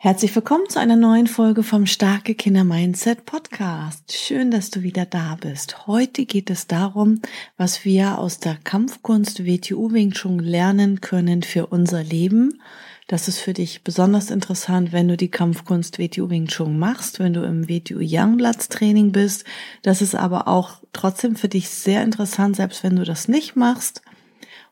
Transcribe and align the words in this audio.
Herzlich 0.00 0.32
willkommen 0.36 0.68
zu 0.68 0.78
einer 0.78 0.94
neuen 0.94 1.26
Folge 1.26 1.64
vom 1.64 1.84
Starke 1.84 2.36
Kinder 2.36 2.62
Mindset 2.62 3.26
Podcast. 3.26 4.12
Schön, 4.16 4.52
dass 4.52 4.70
du 4.70 4.82
wieder 4.82 5.06
da 5.06 5.36
bist. 5.40 5.88
Heute 5.88 6.24
geht 6.24 6.50
es 6.50 6.68
darum, 6.68 7.20
was 7.56 7.84
wir 7.84 8.18
aus 8.18 8.38
der 8.38 8.54
Kampfkunst 8.62 9.44
WTU 9.44 9.90
Wing 9.92 10.12
Chun 10.12 10.38
lernen 10.38 11.00
können 11.00 11.42
für 11.42 11.66
unser 11.66 12.04
Leben. 12.04 12.62
Das 13.08 13.26
ist 13.26 13.40
für 13.40 13.54
dich 13.54 13.82
besonders 13.82 14.30
interessant, 14.30 14.92
wenn 14.92 15.08
du 15.08 15.16
die 15.16 15.32
Kampfkunst 15.32 15.98
WTU 15.98 16.30
Wing 16.30 16.46
Chun 16.46 16.78
machst, 16.78 17.18
wenn 17.18 17.32
du 17.32 17.42
im 17.42 17.68
WTU 17.68 17.98
Youngblatts 18.00 18.68
Training 18.68 19.10
bist. 19.10 19.44
Das 19.82 20.00
ist 20.00 20.14
aber 20.14 20.46
auch 20.46 20.80
trotzdem 20.92 21.34
für 21.34 21.48
dich 21.48 21.70
sehr 21.70 22.04
interessant, 22.04 22.54
selbst 22.54 22.84
wenn 22.84 22.94
du 22.94 23.02
das 23.02 23.26
nicht 23.26 23.56
machst 23.56 24.02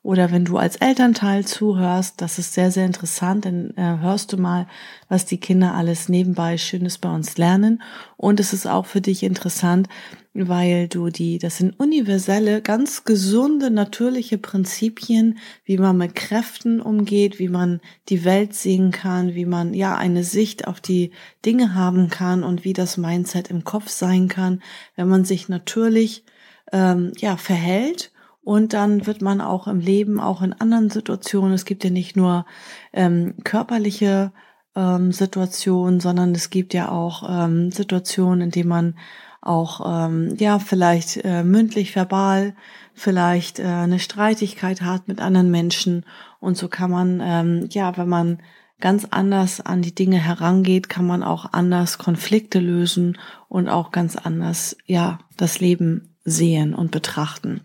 oder 0.07 0.31
wenn 0.31 0.45
du 0.45 0.57
als 0.57 0.77
Elternteil 0.77 1.45
zuhörst, 1.45 2.21
das 2.21 2.39
ist 2.39 2.55
sehr, 2.55 2.71
sehr 2.71 2.87
interessant, 2.87 3.45
dann 3.45 3.71
äh, 3.77 3.99
hörst 4.01 4.33
du 4.33 4.37
mal, 4.37 4.69
was 5.09 5.27
die 5.27 5.39
Kinder 5.39 5.75
alles 5.75 6.09
nebenbei 6.09 6.59
Schönes 6.59 6.99
bei 6.99 7.13
uns 7.13 7.39
lernen. 7.39 7.83
Und 8.17 8.39
es 8.39 8.53
ist 8.53 8.69
auch 8.69 8.87
für 8.87 9.01
dich 9.01 9.25
interessant, 9.25 9.89
weil 10.33 10.87
du 10.87 11.11
die, 11.11 11.39
das 11.39 11.57
sind 11.57 11.81
universelle, 11.81 12.63
ganz 12.63 13.03
gesunde, 13.03 13.69
natürliche 13.73 14.39
Prinzipien, 14.39 15.39
wie 15.65 15.77
man 15.77 15.97
mit 15.97 16.15
Kräften 16.15 16.81
umgeht, 16.81 17.41
wie 17.41 17.49
man 17.49 17.81
die 18.09 18.25
Welt 18.25 18.55
sehen 18.55 18.93
kann, 18.93 19.35
wie 19.35 19.45
man 19.45 19.75
ja 19.75 19.97
eine 19.97 20.23
Sicht 20.23 20.69
auf 20.69 20.81
die 20.81 21.11
Dinge 21.45 21.75
haben 21.75 22.11
kann 22.11 22.45
und 22.45 22.63
wie 22.63 22.75
das 22.75 22.97
Mindset 22.97 23.51
im 23.51 23.65
Kopf 23.65 23.89
sein 23.89 24.29
kann, 24.29 24.63
wenn 24.95 25.09
man 25.09 25.25
sich 25.25 25.49
natürlich 25.49 26.23
ähm, 26.71 27.11
ja 27.19 27.37
verhält 27.37 28.13
und 28.47 28.75
dann 28.75 29.09
wird 29.09 29.23
man 29.23 29.41
auch 29.41 29.67
im 29.67 29.81
Leben, 29.81 30.21
auch 30.21 30.41
in 30.41 30.53
anderen 30.53 30.89
Situationen, 30.89 31.53
es 31.53 31.65
gibt 31.65 31.83
ja 31.83 31.91
nicht 31.91 32.15
nur 32.15 32.47
ähm, 32.93 33.35
körperliche 33.43 34.31
ähm, 34.77 35.11
Situationen, 35.11 35.99
sondern 35.99 36.33
es 36.33 36.49
gibt 36.49 36.73
ja 36.73 36.93
auch 36.93 37.29
ähm, 37.29 37.73
Situationen, 37.73 38.43
in 38.43 38.51
denen 38.53 38.69
man 38.69 38.99
auch 39.41 39.81
ähm, 39.85 40.37
ja 40.39 40.61
vielleicht 40.61 41.25
äh, 41.25 41.43
mündlich, 41.43 41.97
verbal 41.97 42.55
vielleicht 42.95 43.59
äh, 43.59 43.65
eine 43.65 43.99
Streitigkeit 43.99 44.81
hat 44.81 45.09
mit 45.09 45.21
anderen 45.21 45.51
Menschen 45.51 46.05
und 46.39 46.57
so 46.57 46.69
kann 46.69 46.93
man 46.93 47.21
ähm, 47.21 47.67
ja, 47.73 47.97
wenn 47.97 48.09
man 48.09 48.39
ganz 48.79 49.09
anders 49.11 49.61
an 49.61 49.83
die 49.83 49.95
Dinge 49.95 50.19
herangeht, 50.19 50.89
kann 50.89 51.05
man 51.05 51.25
auch 51.25 51.53
anders 51.53 51.99
Konflikte 51.99 52.61
lösen 52.61 53.19
und 53.49 53.69
auch 53.69 53.91
ganz 53.91 54.15
anders 54.15 54.77
ja 54.87 55.19
das 55.37 55.59
Leben 55.59 56.15
sehen 56.25 56.77
und 56.77 56.93
betrachten. 56.93 57.63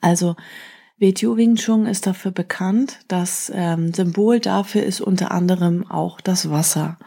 Also 0.00 0.36
WTO 0.98 1.36
Wing 1.36 1.56
Chun 1.56 1.86
ist 1.86 2.06
dafür 2.06 2.30
bekannt. 2.30 3.00
Das 3.08 3.50
ähm, 3.54 3.92
Symbol 3.94 4.38
dafür 4.38 4.82
ist 4.82 5.00
unter 5.00 5.30
anderem 5.30 5.90
auch 5.90 6.20
das 6.20 6.50
Wasser. 6.50 6.98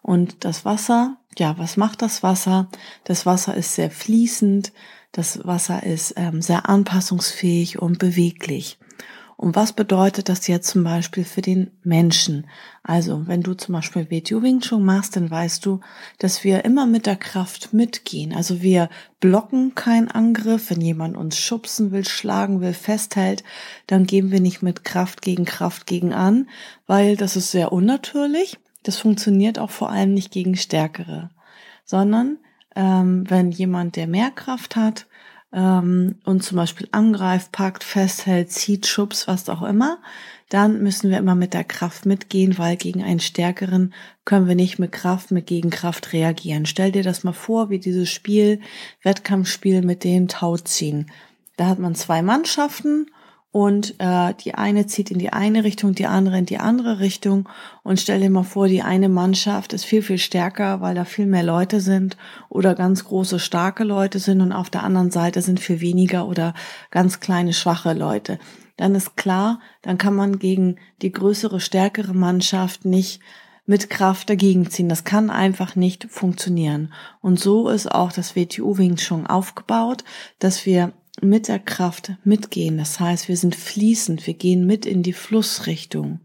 Und 0.00 0.44
das 0.44 0.64
Wasser, 0.64 1.16
ja, 1.38 1.56
was 1.58 1.76
macht 1.76 2.02
das 2.02 2.22
Wasser? 2.22 2.68
Das 3.04 3.26
Wasser 3.26 3.54
ist 3.54 3.74
sehr 3.74 3.90
fließend, 3.90 4.72
das 5.12 5.46
Wasser 5.46 5.82
ist 5.82 6.14
ähm, 6.16 6.40
sehr 6.40 6.68
anpassungsfähig 6.68 7.80
und 7.80 7.98
beweglich. 7.98 8.78
Und 9.36 9.56
was 9.56 9.72
bedeutet 9.72 10.28
das 10.28 10.46
jetzt 10.46 10.68
zum 10.68 10.84
Beispiel 10.84 11.24
für 11.24 11.42
den 11.42 11.70
Menschen? 11.82 12.46
Also, 12.82 13.26
wenn 13.26 13.42
du 13.42 13.54
zum 13.54 13.74
Beispiel 13.74 14.10
WTU 14.10 14.42
Wing 14.42 14.60
Chun 14.60 14.84
machst, 14.84 15.16
dann 15.16 15.30
weißt 15.30 15.66
du, 15.66 15.80
dass 16.18 16.44
wir 16.44 16.64
immer 16.64 16.86
mit 16.86 17.06
der 17.06 17.16
Kraft 17.16 17.72
mitgehen. 17.72 18.32
Also 18.34 18.62
wir 18.62 18.88
blocken 19.20 19.74
keinen 19.74 20.08
Angriff. 20.08 20.70
Wenn 20.70 20.80
jemand 20.80 21.16
uns 21.16 21.38
schubsen 21.38 21.90
will, 21.90 22.06
schlagen 22.06 22.60
will, 22.60 22.74
festhält, 22.74 23.42
dann 23.86 24.06
geben 24.06 24.30
wir 24.30 24.40
nicht 24.40 24.62
mit 24.62 24.84
Kraft 24.84 25.22
gegen 25.22 25.44
Kraft 25.44 25.86
gegen 25.86 26.12
an, 26.12 26.48
weil 26.86 27.16
das 27.16 27.36
ist 27.36 27.50
sehr 27.50 27.72
unnatürlich. 27.72 28.58
Das 28.82 28.98
funktioniert 28.98 29.58
auch 29.58 29.70
vor 29.70 29.90
allem 29.90 30.14
nicht 30.14 30.32
gegen 30.32 30.56
Stärkere, 30.56 31.30
sondern 31.84 32.38
ähm, 32.74 33.28
wenn 33.28 33.50
jemand, 33.50 33.96
der 33.96 34.06
mehr 34.06 34.30
Kraft 34.30 34.76
hat, 34.76 35.06
ähm, 35.52 36.16
und 36.24 36.42
zum 36.42 36.56
Beispiel 36.56 36.88
angreift, 36.92 37.52
packt, 37.52 37.84
festhält, 37.84 38.50
zieht, 38.50 38.86
schubst, 38.86 39.28
was 39.28 39.48
auch 39.48 39.62
immer, 39.62 39.98
dann 40.48 40.82
müssen 40.82 41.10
wir 41.10 41.18
immer 41.18 41.34
mit 41.34 41.54
der 41.54 41.64
Kraft 41.64 42.04
mitgehen, 42.04 42.58
weil 42.58 42.76
gegen 42.76 43.02
einen 43.02 43.20
Stärkeren 43.20 43.94
können 44.24 44.48
wir 44.48 44.54
nicht 44.54 44.78
mit 44.78 44.92
Kraft, 44.92 45.30
mit 45.30 45.46
Gegenkraft 45.46 46.12
reagieren. 46.12 46.66
Stell 46.66 46.92
dir 46.92 47.02
das 47.02 47.24
mal 47.24 47.32
vor, 47.32 47.70
wie 47.70 47.78
dieses 47.78 48.10
Spiel, 48.10 48.60
Wettkampfspiel 49.02 49.82
mit 49.82 50.04
dem 50.04 50.28
Tauziehen. 50.28 51.10
Da 51.56 51.68
hat 51.68 51.78
man 51.78 51.94
zwei 51.94 52.22
Mannschaften 52.22 53.06
und 53.52 53.94
äh, 53.98 54.32
die 54.42 54.54
eine 54.54 54.86
zieht 54.86 55.10
in 55.10 55.18
die 55.18 55.32
eine 55.32 55.62
Richtung, 55.62 55.94
die 55.94 56.06
andere 56.06 56.38
in 56.38 56.46
die 56.46 56.58
andere 56.58 56.98
Richtung 56.98 57.48
und 57.82 58.00
stell 58.00 58.20
dir 58.20 58.30
mal 58.30 58.42
vor, 58.42 58.66
die 58.66 58.82
eine 58.82 59.10
Mannschaft 59.10 59.74
ist 59.74 59.84
viel, 59.84 60.02
viel 60.02 60.18
stärker, 60.18 60.80
weil 60.80 60.94
da 60.94 61.04
viel 61.04 61.26
mehr 61.26 61.42
Leute 61.42 61.80
sind 61.80 62.16
oder 62.48 62.74
ganz 62.74 63.04
große, 63.04 63.38
starke 63.38 63.84
Leute 63.84 64.18
sind 64.18 64.40
und 64.40 64.52
auf 64.52 64.70
der 64.70 64.82
anderen 64.82 65.10
Seite 65.10 65.42
sind 65.42 65.60
viel 65.60 65.80
weniger 65.82 66.26
oder 66.26 66.54
ganz 66.90 67.20
kleine, 67.20 67.52
schwache 67.52 67.92
Leute. 67.92 68.38
Dann 68.78 68.94
ist 68.94 69.16
klar, 69.16 69.60
dann 69.82 69.98
kann 69.98 70.16
man 70.16 70.38
gegen 70.38 70.76
die 71.02 71.12
größere, 71.12 71.60
stärkere 71.60 72.14
Mannschaft 72.14 72.86
nicht 72.86 73.20
mit 73.66 73.90
Kraft 73.90 74.30
dagegen 74.30 74.70
ziehen. 74.70 74.88
Das 74.88 75.04
kann 75.04 75.30
einfach 75.30 75.76
nicht 75.76 76.06
funktionieren. 76.10 76.92
Und 77.20 77.38
so 77.38 77.68
ist 77.68 77.92
auch 77.92 78.12
das 78.12 78.34
WTU 78.34 78.78
Wing 78.78 78.96
Chun 78.96 79.26
aufgebaut, 79.26 80.04
dass 80.38 80.66
wir 80.66 80.94
mit 81.22 81.48
der 81.48 81.58
Kraft 81.58 82.12
mitgehen. 82.24 82.78
Das 82.78 83.00
heißt, 83.00 83.28
wir 83.28 83.36
sind 83.36 83.54
fließend, 83.54 84.26
wir 84.26 84.34
gehen 84.34 84.66
mit 84.66 84.86
in 84.86 85.02
die 85.02 85.12
Flussrichtung. 85.12 86.20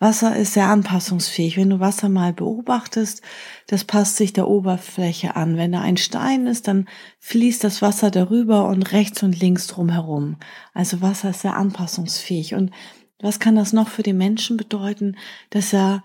Wasser 0.00 0.34
ist 0.34 0.54
sehr 0.54 0.68
anpassungsfähig. 0.68 1.58
Wenn 1.58 1.68
du 1.68 1.78
Wasser 1.78 2.08
mal 2.08 2.32
beobachtest, 2.32 3.20
das 3.66 3.84
passt 3.84 4.16
sich 4.16 4.32
der 4.32 4.48
Oberfläche 4.48 5.36
an. 5.36 5.58
Wenn 5.58 5.72
da 5.72 5.82
ein 5.82 5.98
Stein 5.98 6.46
ist, 6.46 6.68
dann 6.68 6.88
fließt 7.18 7.62
das 7.62 7.82
Wasser 7.82 8.10
darüber 8.10 8.66
und 8.68 8.92
rechts 8.92 9.22
und 9.22 9.38
links 9.38 9.66
drumherum. 9.66 10.36
Also 10.72 11.02
Wasser 11.02 11.30
ist 11.30 11.42
sehr 11.42 11.54
anpassungsfähig. 11.54 12.54
Und 12.54 12.70
was 13.20 13.40
kann 13.40 13.56
das 13.56 13.74
noch 13.74 13.88
für 13.88 14.02
den 14.02 14.16
Menschen 14.16 14.56
bedeuten, 14.56 15.16
dass 15.50 15.74
er 15.74 16.02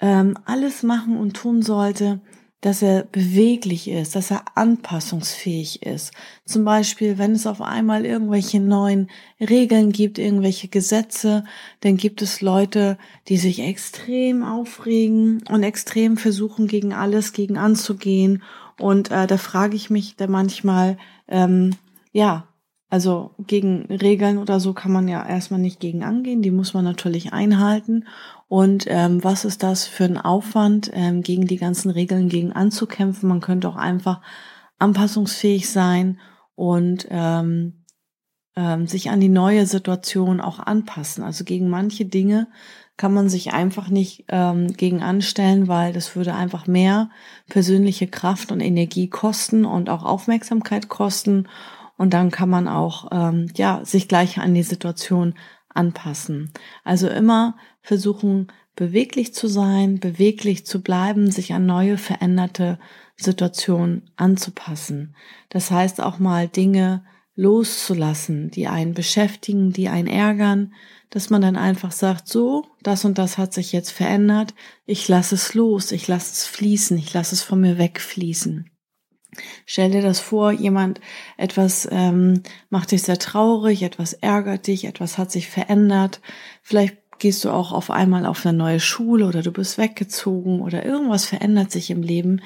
ähm, 0.00 0.38
alles 0.44 0.84
machen 0.84 1.16
und 1.16 1.34
tun 1.34 1.62
sollte, 1.62 2.20
dass 2.62 2.80
er 2.80 3.02
beweglich 3.02 3.88
ist, 3.88 4.14
dass 4.14 4.30
er 4.30 4.44
anpassungsfähig 4.54 5.82
ist. 5.82 6.12
Zum 6.46 6.64
Beispiel, 6.64 7.18
wenn 7.18 7.32
es 7.32 7.46
auf 7.46 7.60
einmal 7.60 8.06
irgendwelche 8.06 8.60
neuen 8.60 9.10
Regeln 9.40 9.90
gibt, 9.90 10.18
irgendwelche 10.18 10.68
Gesetze, 10.68 11.44
dann 11.80 11.96
gibt 11.96 12.22
es 12.22 12.40
Leute, 12.40 12.98
die 13.26 13.36
sich 13.36 13.58
extrem 13.58 14.44
aufregen 14.44 15.42
und 15.50 15.64
extrem 15.64 16.16
versuchen, 16.16 16.68
gegen 16.68 16.92
alles 16.92 17.32
gegen 17.32 17.58
anzugehen. 17.58 18.44
Und 18.78 19.10
äh, 19.10 19.26
da 19.26 19.38
frage 19.38 19.74
ich 19.74 19.90
mich 19.90 20.14
da 20.14 20.28
manchmal, 20.28 20.98
ähm, 21.26 21.74
ja, 22.12 22.46
also 22.92 23.30
gegen 23.38 23.86
Regeln 23.86 24.36
oder 24.36 24.60
so 24.60 24.72
kann 24.74 24.92
man 24.92 25.08
ja 25.08 25.26
erstmal 25.26 25.58
nicht 25.58 25.80
gegen 25.80 26.04
angehen, 26.04 26.42
die 26.42 26.50
muss 26.50 26.74
man 26.74 26.84
natürlich 26.84 27.32
einhalten. 27.32 28.04
Und 28.52 28.84
ähm, 28.86 29.24
was 29.24 29.46
ist 29.46 29.62
das 29.62 29.86
für 29.86 30.04
ein 30.04 30.18
Aufwand, 30.18 30.90
ähm, 30.92 31.22
gegen 31.22 31.46
die 31.46 31.56
ganzen 31.56 31.88
Regeln 31.90 32.28
gegen 32.28 32.52
anzukämpfen? 32.52 33.26
Man 33.26 33.40
könnte 33.40 33.66
auch 33.66 33.76
einfach 33.76 34.20
anpassungsfähig 34.78 35.70
sein 35.70 36.20
und 36.54 37.06
ähm, 37.08 37.86
ähm, 38.54 38.86
sich 38.86 39.08
an 39.08 39.20
die 39.20 39.30
neue 39.30 39.64
Situation 39.64 40.42
auch 40.42 40.58
anpassen. 40.58 41.24
Also 41.24 41.44
gegen 41.44 41.70
manche 41.70 42.04
Dinge 42.04 42.46
kann 42.98 43.14
man 43.14 43.30
sich 43.30 43.54
einfach 43.54 43.88
nicht 43.88 44.26
ähm, 44.28 44.74
gegen 44.74 45.02
anstellen, 45.02 45.66
weil 45.66 45.94
das 45.94 46.14
würde 46.14 46.34
einfach 46.34 46.66
mehr 46.66 47.08
persönliche 47.48 48.06
Kraft 48.06 48.52
und 48.52 48.60
Energie 48.60 49.08
kosten 49.08 49.64
und 49.64 49.88
auch 49.88 50.04
Aufmerksamkeit 50.04 50.90
kosten. 50.90 51.48
Und 51.96 52.12
dann 52.12 52.30
kann 52.30 52.50
man 52.50 52.68
auch 52.68 53.08
ähm, 53.12 53.50
ja 53.56 53.82
sich 53.86 54.08
gleich 54.08 54.40
an 54.40 54.52
die 54.52 54.62
Situation 54.62 55.36
anpassen. 55.74 56.52
Also 56.84 57.08
immer 57.08 57.56
versuchen, 57.82 58.48
beweglich 58.74 59.34
zu 59.34 59.48
sein, 59.48 60.00
beweglich 60.00 60.64
zu 60.64 60.82
bleiben, 60.82 61.30
sich 61.30 61.52
an 61.52 61.66
neue, 61.66 61.98
veränderte 61.98 62.78
Situationen 63.16 64.10
anzupassen. 64.16 65.14
Das 65.50 65.70
heißt 65.70 66.00
auch 66.00 66.18
mal 66.18 66.48
Dinge 66.48 67.04
loszulassen, 67.34 68.50
die 68.50 68.68
einen 68.68 68.94
beschäftigen, 68.94 69.72
die 69.72 69.88
einen 69.88 70.08
ärgern, 70.08 70.74
dass 71.10 71.30
man 71.30 71.42
dann 71.42 71.56
einfach 71.56 71.92
sagt, 71.92 72.28
so, 72.28 72.64
das 72.82 73.04
und 73.04 73.18
das 73.18 73.36
hat 73.36 73.52
sich 73.52 73.72
jetzt 73.72 73.90
verändert, 73.90 74.54
ich 74.86 75.08
lasse 75.08 75.34
es 75.34 75.54
los, 75.54 75.92
ich 75.92 76.08
lasse 76.08 76.32
es 76.32 76.46
fließen, 76.46 76.96
ich 76.96 77.12
lasse 77.12 77.34
es 77.34 77.42
von 77.42 77.60
mir 77.60 77.78
wegfließen. 77.78 78.70
Stell 79.64 79.90
dir 79.90 80.02
das 80.02 80.20
vor, 80.20 80.52
jemand 80.52 81.00
etwas 81.38 81.88
ähm, 81.90 82.42
macht 82.68 82.90
dich 82.90 83.02
sehr 83.02 83.18
traurig, 83.18 83.82
etwas 83.82 84.12
ärgert 84.12 84.66
dich, 84.66 84.84
etwas 84.84 85.16
hat 85.16 85.30
sich 85.30 85.48
verändert. 85.48 86.20
Vielleicht 86.60 87.01
gehst 87.22 87.44
du 87.44 87.50
auch 87.50 87.70
auf 87.70 87.88
einmal 87.92 88.26
auf 88.26 88.44
eine 88.44 88.58
neue 88.58 88.80
Schule 88.80 89.26
oder 89.26 89.42
du 89.42 89.52
bist 89.52 89.78
weggezogen 89.78 90.60
oder 90.60 90.84
irgendwas 90.84 91.24
verändert 91.24 91.70
sich 91.70 91.88
im 91.90 92.02
Leben. 92.02 92.42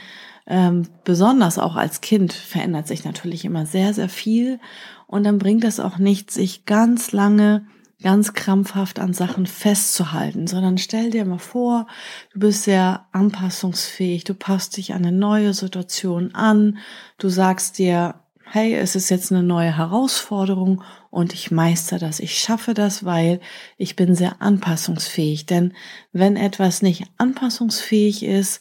Ähm, 0.46 0.86
besonders 1.02 1.58
auch 1.58 1.76
als 1.76 2.02
Kind 2.02 2.34
verändert 2.34 2.86
sich 2.86 3.02
natürlich 3.02 3.46
immer 3.46 3.64
sehr, 3.64 3.94
sehr 3.94 4.10
viel. 4.10 4.60
Und 5.06 5.24
dann 5.24 5.38
bringt 5.38 5.64
es 5.64 5.80
auch 5.80 5.96
nicht, 5.96 6.30
sich 6.30 6.66
ganz 6.66 7.12
lange 7.12 7.64
ganz 8.02 8.34
krampfhaft 8.34 8.98
an 8.98 9.14
Sachen 9.14 9.46
festzuhalten, 9.46 10.46
sondern 10.46 10.76
stell 10.76 11.10
dir 11.10 11.24
mal 11.24 11.38
vor, 11.38 11.86
du 12.34 12.40
bist 12.40 12.64
sehr 12.64 13.06
anpassungsfähig, 13.12 14.24
du 14.24 14.34
passt 14.34 14.76
dich 14.76 14.92
an 14.92 15.06
eine 15.06 15.16
neue 15.16 15.54
Situation 15.54 16.34
an, 16.34 16.76
du 17.16 17.30
sagst 17.30 17.78
dir, 17.78 18.16
hey, 18.44 18.74
es 18.74 18.94
ist 18.94 19.08
jetzt 19.08 19.32
eine 19.32 19.42
neue 19.42 19.74
Herausforderung 19.74 20.82
und 21.16 21.32
ich 21.32 21.50
meister 21.50 21.98
das, 21.98 22.20
ich 22.20 22.38
schaffe 22.38 22.74
das, 22.74 23.02
weil 23.02 23.40
ich 23.78 23.96
bin 23.96 24.14
sehr 24.14 24.42
anpassungsfähig. 24.42 25.46
Denn 25.46 25.72
wenn 26.12 26.36
etwas 26.36 26.82
nicht 26.82 27.04
anpassungsfähig 27.16 28.22
ist 28.22 28.60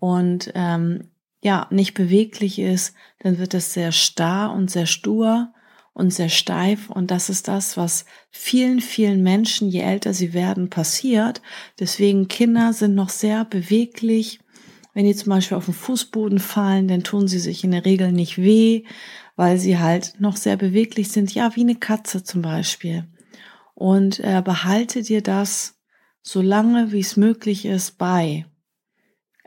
und 0.00 0.52
ähm, 0.54 1.08
ja 1.42 1.66
nicht 1.70 1.94
beweglich 1.94 2.58
ist, 2.58 2.94
dann 3.20 3.38
wird 3.38 3.54
es 3.54 3.72
sehr 3.72 3.90
starr 3.90 4.52
und 4.52 4.70
sehr 4.70 4.84
stur 4.84 5.54
und 5.94 6.12
sehr 6.12 6.28
steif. 6.28 6.90
Und 6.90 7.10
das 7.10 7.30
ist 7.30 7.48
das, 7.48 7.78
was 7.78 8.04
vielen, 8.30 8.82
vielen 8.82 9.22
Menschen, 9.22 9.70
je 9.70 9.80
älter 9.80 10.12
sie 10.12 10.34
werden, 10.34 10.68
passiert. 10.68 11.40
Deswegen 11.80 12.28
Kinder 12.28 12.74
sind 12.74 12.94
noch 12.94 13.08
sehr 13.08 13.46
beweglich. 13.46 14.40
Wenn 14.92 15.06
die 15.06 15.16
zum 15.16 15.30
Beispiel 15.30 15.56
auf 15.56 15.64
den 15.64 15.74
Fußboden 15.74 16.38
fallen, 16.38 16.86
dann 16.86 17.02
tun 17.02 17.28
sie 17.28 17.38
sich 17.38 17.64
in 17.64 17.70
der 17.70 17.86
Regel 17.86 18.12
nicht 18.12 18.36
weh, 18.36 18.84
weil 19.36 19.58
sie 19.58 19.78
halt 19.78 20.14
noch 20.20 20.36
sehr 20.36 20.56
beweglich 20.56 21.10
sind. 21.10 21.34
Ja, 21.34 21.56
wie 21.56 21.62
eine 21.62 21.76
Katze 21.76 22.22
zum 22.22 22.42
Beispiel. 22.42 23.04
Und 23.74 24.20
äh, 24.20 24.42
behalte 24.44 25.02
dir 25.02 25.22
das 25.22 25.80
so 26.22 26.40
lange, 26.40 26.92
wie 26.92 27.00
es 27.00 27.16
möglich 27.16 27.66
ist, 27.66 27.98
bei. 27.98 28.46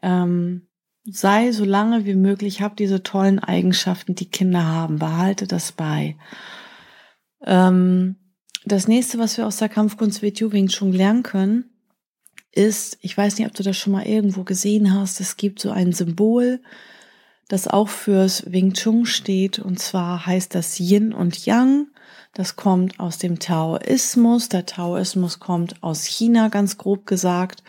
Ähm, 0.02 0.68
sei 1.06 1.52
so 1.52 1.64
lange 1.64 2.06
wie 2.06 2.16
möglich, 2.16 2.62
hab 2.62 2.76
diese 2.76 3.02
tollen 3.02 3.40
Eigenschaften, 3.40 4.16
die 4.16 4.30
Kinder 4.30 4.66
haben, 4.66 5.00
behalte 5.00 5.48
das 5.48 5.72
bei. 5.72 6.18
Ähm, 7.46 8.18
das 8.66 8.88
nächste, 8.88 9.18
was 9.18 9.38
wir 9.38 9.48
aus 9.48 9.58
der 9.58 9.70
Kampfkunst 9.70 10.22
WTU 10.22 10.52
Wing 10.52 10.68
Chun 10.68 10.92
lernen 10.92 11.24
können, 11.24 11.70
ist, 12.52 12.98
ich 13.02 13.18
weiß 13.18 13.38
nicht, 13.38 13.48
ob 13.48 13.54
du 13.54 13.64
das 13.64 13.78
schon 13.78 13.94
mal 13.94 14.06
irgendwo 14.06 14.44
gesehen 14.44 14.94
hast, 14.94 15.22
es 15.22 15.38
gibt 15.38 15.60
so 15.60 15.72
ein 15.72 15.94
Symbol, 15.94 16.62
das 17.48 17.68
auch 17.68 17.90
fürs 17.90 18.52
Wing 18.52 18.74
Chun 18.74 19.06
steht, 19.06 19.60
und 19.60 19.80
zwar 19.80 20.26
heißt 20.26 20.54
das 20.54 20.80
Yin 20.80 21.14
und 21.14 21.46
Yang. 21.46 21.88
Das 22.34 22.56
kommt 22.56 23.00
aus 23.00 23.18
dem 23.18 23.40
Taoismus. 23.40 24.50
Der 24.50 24.66
Taoismus 24.66 25.40
kommt 25.40 25.82
aus 25.82 26.04
China, 26.06 26.50
ganz 26.50 26.78
grob 26.78 27.06
gesagt. 27.06 27.64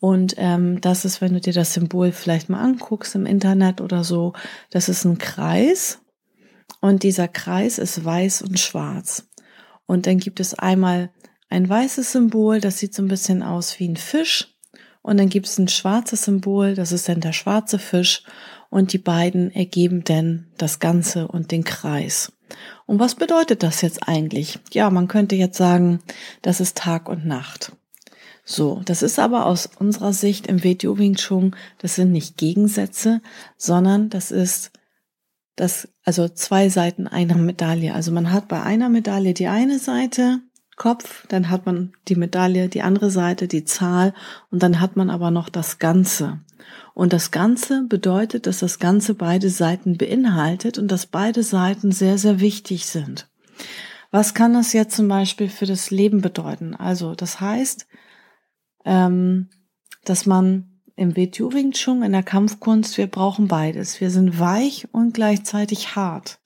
Und 0.00 0.34
ähm, 0.38 0.80
das 0.80 1.04
ist, 1.04 1.20
wenn 1.20 1.34
du 1.34 1.40
dir 1.40 1.52
das 1.52 1.74
Symbol 1.74 2.12
vielleicht 2.12 2.48
mal 2.48 2.60
anguckst 2.60 3.14
im 3.14 3.26
Internet 3.26 3.80
oder 3.80 4.04
so, 4.04 4.32
das 4.70 4.88
ist 4.88 5.04
ein 5.04 5.18
Kreis. 5.18 6.00
Und 6.80 7.02
dieser 7.02 7.28
Kreis 7.28 7.78
ist 7.78 8.04
weiß 8.04 8.42
und 8.42 8.60
schwarz. 8.60 9.28
Und 9.86 10.06
dann 10.06 10.18
gibt 10.18 10.38
es 10.38 10.54
einmal 10.54 11.10
ein 11.48 11.68
weißes 11.68 12.12
Symbol, 12.12 12.60
das 12.60 12.78
sieht 12.78 12.94
so 12.94 13.02
ein 13.02 13.08
bisschen 13.08 13.42
aus 13.42 13.78
wie 13.80 13.88
ein 13.88 13.96
Fisch. 13.96 14.57
Und 15.08 15.16
dann 15.16 15.30
gibt 15.30 15.46
es 15.46 15.58
ein 15.58 15.68
schwarzes 15.68 16.24
Symbol, 16.24 16.74
das 16.74 16.92
ist 16.92 17.08
dann 17.08 17.20
der 17.20 17.32
schwarze 17.32 17.78
Fisch. 17.78 18.24
Und 18.68 18.92
die 18.92 18.98
beiden 18.98 19.50
ergeben 19.50 20.04
dann 20.04 20.48
das 20.58 20.80
Ganze 20.80 21.28
und 21.28 21.50
den 21.50 21.64
Kreis. 21.64 22.30
Und 22.84 22.98
was 22.98 23.14
bedeutet 23.14 23.62
das 23.62 23.80
jetzt 23.80 24.06
eigentlich? 24.06 24.58
Ja, 24.70 24.90
man 24.90 25.08
könnte 25.08 25.34
jetzt 25.34 25.56
sagen, 25.56 26.00
das 26.42 26.60
ist 26.60 26.76
Tag 26.76 27.08
und 27.08 27.24
Nacht. 27.24 27.72
So, 28.44 28.82
das 28.84 29.00
ist 29.02 29.18
aber 29.18 29.46
aus 29.46 29.70
unserer 29.78 30.12
Sicht 30.12 30.46
im 30.46 30.62
WTO 30.62 30.98
Wing 30.98 31.14
Chun, 31.14 31.56
das 31.78 31.94
sind 31.94 32.12
nicht 32.12 32.36
Gegensätze, 32.36 33.22
sondern 33.56 34.10
das 34.10 34.30
ist 34.30 34.72
das, 35.56 35.88
also 36.04 36.28
zwei 36.28 36.68
Seiten 36.68 37.06
einer 37.06 37.36
Medaille. 37.36 37.94
Also 37.94 38.12
man 38.12 38.30
hat 38.30 38.46
bei 38.46 38.62
einer 38.62 38.90
Medaille 38.90 39.32
die 39.32 39.48
eine 39.48 39.78
Seite, 39.78 40.40
Kopf, 40.78 41.26
dann 41.28 41.50
hat 41.50 41.66
man 41.66 41.92
die 42.08 42.16
Medaille, 42.16 42.68
die 42.68 42.82
andere 42.82 43.10
Seite, 43.10 43.48
die 43.48 43.64
Zahl 43.64 44.14
und 44.50 44.62
dann 44.62 44.80
hat 44.80 44.96
man 44.96 45.10
aber 45.10 45.30
noch 45.30 45.50
das 45.50 45.78
Ganze. 45.78 46.40
Und 46.94 47.12
das 47.12 47.30
Ganze 47.30 47.84
bedeutet, 47.84 48.46
dass 48.46 48.60
das 48.60 48.78
Ganze 48.78 49.14
beide 49.14 49.50
Seiten 49.50 49.98
beinhaltet 49.98 50.78
und 50.78 50.88
dass 50.88 51.06
beide 51.06 51.42
Seiten 51.42 51.92
sehr, 51.92 52.18
sehr 52.18 52.40
wichtig 52.40 52.86
sind. 52.86 53.28
Was 54.10 54.34
kann 54.34 54.54
das 54.54 54.72
jetzt 54.72 54.96
zum 54.96 55.08
Beispiel 55.08 55.48
für 55.48 55.66
das 55.66 55.90
Leben 55.90 56.22
bedeuten? 56.22 56.74
Also, 56.74 57.14
das 57.14 57.40
heißt, 57.40 57.86
ähm, 58.84 59.50
dass 60.04 60.26
man 60.26 60.80
im 60.96 61.16
WTU 61.16 61.52
Wing 61.52 61.72
Chun, 61.72 62.02
in 62.02 62.12
der 62.12 62.22
Kampfkunst, 62.22 62.98
wir 62.98 63.06
brauchen 63.06 63.46
beides. 63.46 64.00
Wir 64.00 64.10
sind 64.10 64.40
weich 64.40 64.88
und 64.90 65.14
gleichzeitig 65.14 65.94
hart. 65.94 66.40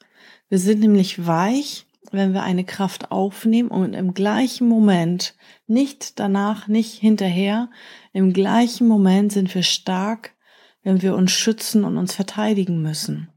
Wir 0.48 0.58
sind 0.58 0.80
nämlich 0.80 1.26
weich, 1.26 1.86
wenn 2.12 2.34
wir 2.34 2.42
eine 2.42 2.64
Kraft 2.64 3.10
aufnehmen 3.10 3.68
und 3.68 3.94
im 3.94 4.14
gleichen 4.14 4.68
Moment, 4.68 5.34
nicht 5.66 6.18
danach, 6.20 6.68
nicht 6.68 6.98
hinterher, 6.98 7.70
im 8.12 8.32
gleichen 8.32 8.86
Moment 8.86 9.32
sind 9.32 9.54
wir 9.54 9.62
stark, 9.62 10.34
wenn 10.82 11.02
wir 11.02 11.14
uns 11.14 11.32
schützen 11.32 11.84
und 11.84 11.96
uns 11.96 12.14
verteidigen 12.14 12.82
müssen. 12.82 13.28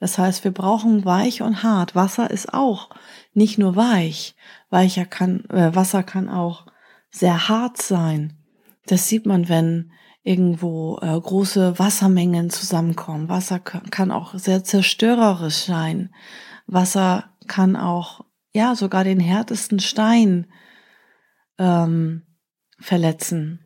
Das 0.00 0.18
heißt, 0.18 0.44
wir 0.44 0.52
brauchen 0.52 1.04
weich 1.04 1.42
und 1.42 1.62
hart. 1.62 1.94
Wasser 1.94 2.30
ist 2.30 2.54
auch 2.54 2.90
nicht 3.34 3.58
nur 3.58 3.76
weich. 3.76 4.36
Weicher 4.70 5.04
kann, 5.04 5.44
äh, 5.50 5.74
Wasser 5.74 6.02
kann 6.02 6.28
auch 6.28 6.66
sehr 7.10 7.48
hart 7.48 7.80
sein. 7.80 8.34
Das 8.86 9.08
sieht 9.08 9.26
man, 9.26 9.48
wenn 9.48 9.92
irgendwo 10.22 10.98
äh, 11.00 11.18
große 11.18 11.78
Wassermengen 11.78 12.50
zusammenkommen. 12.50 13.28
Wasser 13.28 13.58
kann 13.58 14.10
auch 14.10 14.34
sehr 14.34 14.62
zerstörerisch 14.62 15.64
sein. 15.64 16.14
Wasser 16.66 17.30
kann 17.48 17.76
auch, 17.76 18.24
ja, 18.52 18.74
sogar 18.74 19.04
den 19.04 19.20
härtesten 19.20 19.80
Stein 19.80 20.46
ähm, 21.58 22.22
verletzen. 22.78 23.60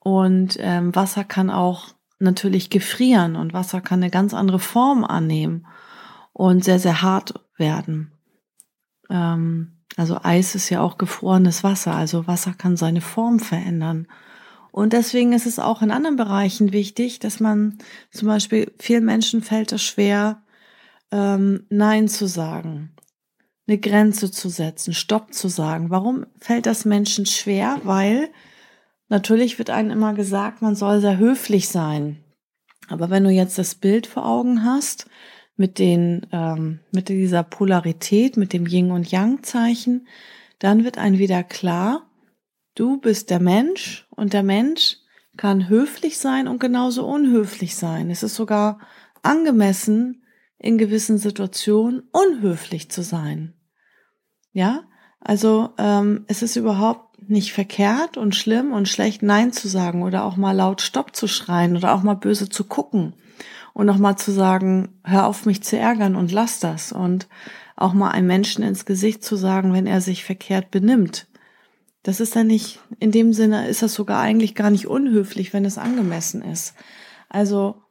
Und 0.00 0.56
ähm, 0.58 0.94
Wasser 0.94 1.24
kann 1.24 1.50
auch 1.50 1.94
natürlich 2.18 2.70
gefrieren 2.70 3.36
und 3.36 3.52
Wasser 3.52 3.80
kann 3.80 4.02
eine 4.02 4.10
ganz 4.10 4.34
andere 4.34 4.58
Form 4.58 5.04
annehmen 5.04 5.66
und 6.32 6.64
sehr, 6.64 6.78
sehr 6.78 7.02
hart 7.02 7.34
werden. 7.56 8.12
Ähm, 9.10 9.82
also 9.96 10.18
Eis 10.22 10.54
ist 10.54 10.70
ja 10.70 10.80
auch 10.80 10.98
gefrorenes 10.98 11.62
Wasser, 11.62 11.94
also 11.94 12.26
Wasser 12.26 12.54
kann 12.54 12.76
seine 12.76 13.00
Form 13.00 13.38
verändern. 13.38 14.08
Und 14.70 14.94
deswegen 14.94 15.34
ist 15.34 15.46
es 15.46 15.58
auch 15.58 15.82
in 15.82 15.90
anderen 15.90 16.16
Bereichen 16.16 16.72
wichtig, 16.72 17.18
dass 17.18 17.40
man 17.40 17.76
zum 18.10 18.28
Beispiel 18.28 18.72
vielen 18.78 19.04
Menschen 19.04 19.42
fällt 19.42 19.70
es 19.72 19.82
schwer, 19.82 20.42
ähm, 21.10 21.66
Nein 21.68 22.08
zu 22.08 22.26
sagen, 22.26 22.94
eine 23.66 23.78
Grenze 23.78 24.30
zu 24.30 24.48
setzen, 24.48 24.92
Stopp 24.92 25.32
zu 25.32 25.48
sagen. 25.48 25.90
Warum 25.90 26.26
fällt 26.38 26.66
das 26.66 26.84
Menschen 26.84 27.26
schwer? 27.26 27.80
Weil 27.84 28.28
natürlich 29.08 29.58
wird 29.58 29.70
einem 29.70 29.90
immer 29.90 30.14
gesagt, 30.14 30.62
man 30.62 30.74
soll 30.74 31.00
sehr 31.00 31.18
höflich 31.18 31.68
sein. 31.68 32.24
Aber 32.88 33.10
wenn 33.10 33.24
du 33.24 33.30
jetzt 33.30 33.58
das 33.58 33.74
Bild 33.74 34.06
vor 34.06 34.26
Augen 34.26 34.64
hast, 34.64 35.06
mit 35.56 35.78
den, 35.78 36.26
ähm, 36.32 36.80
mit 36.92 37.08
dieser 37.08 37.42
Polarität, 37.42 38.36
mit 38.36 38.52
dem 38.52 38.66
Yin 38.66 38.90
und 38.90 39.10
Yang 39.10 39.42
Zeichen, 39.42 40.08
dann 40.58 40.82
wird 40.82 40.98
einem 40.98 41.18
wieder 41.18 41.44
klar, 41.44 42.08
Du 42.74 42.96
bist 42.96 43.28
der 43.28 43.40
Mensch 43.40 44.06
und 44.10 44.32
der 44.32 44.42
Mensch 44.42 44.96
kann 45.36 45.68
höflich 45.68 46.18
sein 46.18 46.48
und 46.48 46.58
genauso 46.58 47.06
unhöflich 47.06 47.76
sein. 47.76 48.10
Es 48.10 48.22
ist 48.22 48.34
sogar 48.34 48.78
angemessen, 49.22 50.21
in 50.62 50.78
gewissen 50.78 51.18
Situationen 51.18 52.04
unhöflich 52.12 52.90
zu 52.90 53.02
sein. 53.02 53.52
Ja, 54.52 54.84
also 55.20 55.70
ähm, 55.76 56.24
es 56.28 56.42
ist 56.42 56.56
überhaupt 56.56 57.28
nicht 57.28 57.52
verkehrt 57.52 58.16
und 58.16 58.34
schlimm 58.34 58.72
und 58.72 58.88
schlecht 58.88 59.22
Nein 59.22 59.52
zu 59.52 59.68
sagen 59.68 60.02
oder 60.02 60.24
auch 60.24 60.36
mal 60.36 60.52
laut 60.52 60.80
Stopp 60.80 61.14
zu 61.14 61.26
schreien 61.26 61.76
oder 61.76 61.94
auch 61.94 62.02
mal 62.02 62.14
böse 62.14 62.48
zu 62.48 62.64
gucken 62.64 63.14
und 63.74 63.88
auch 63.90 63.98
mal 63.98 64.16
zu 64.16 64.32
sagen, 64.32 65.00
hör 65.04 65.26
auf 65.26 65.46
mich 65.46 65.62
zu 65.62 65.76
ärgern 65.76 66.16
und 66.16 66.32
lass 66.32 66.60
das 66.60 66.92
und 66.92 67.28
auch 67.76 67.92
mal 67.92 68.10
einem 68.10 68.26
Menschen 68.28 68.62
ins 68.62 68.84
Gesicht 68.84 69.24
zu 69.24 69.36
sagen, 69.36 69.72
wenn 69.72 69.86
er 69.86 70.00
sich 70.00 70.24
verkehrt 70.24 70.70
benimmt. 70.70 71.26
Das 72.04 72.20
ist 72.20 72.36
dann 72.36 72.46
nicht, 72.46 72.80
in 72.98 73.10
dem 73.10 73.32
Sinne 73.32 73.68
ist 73.68 73.82
das 73.82 73.94
sogar 73.94 74.20
eigentlich 74.20 74.54
gar 74.54 74.70
nicht 74.70 74.86
unhöflich, 74.86 75.52
wenn 75.52 75.64
es 75.64 75.78
angemessen 75.78 76.42
ist. 76.42 76.74
Also 77.28 77.81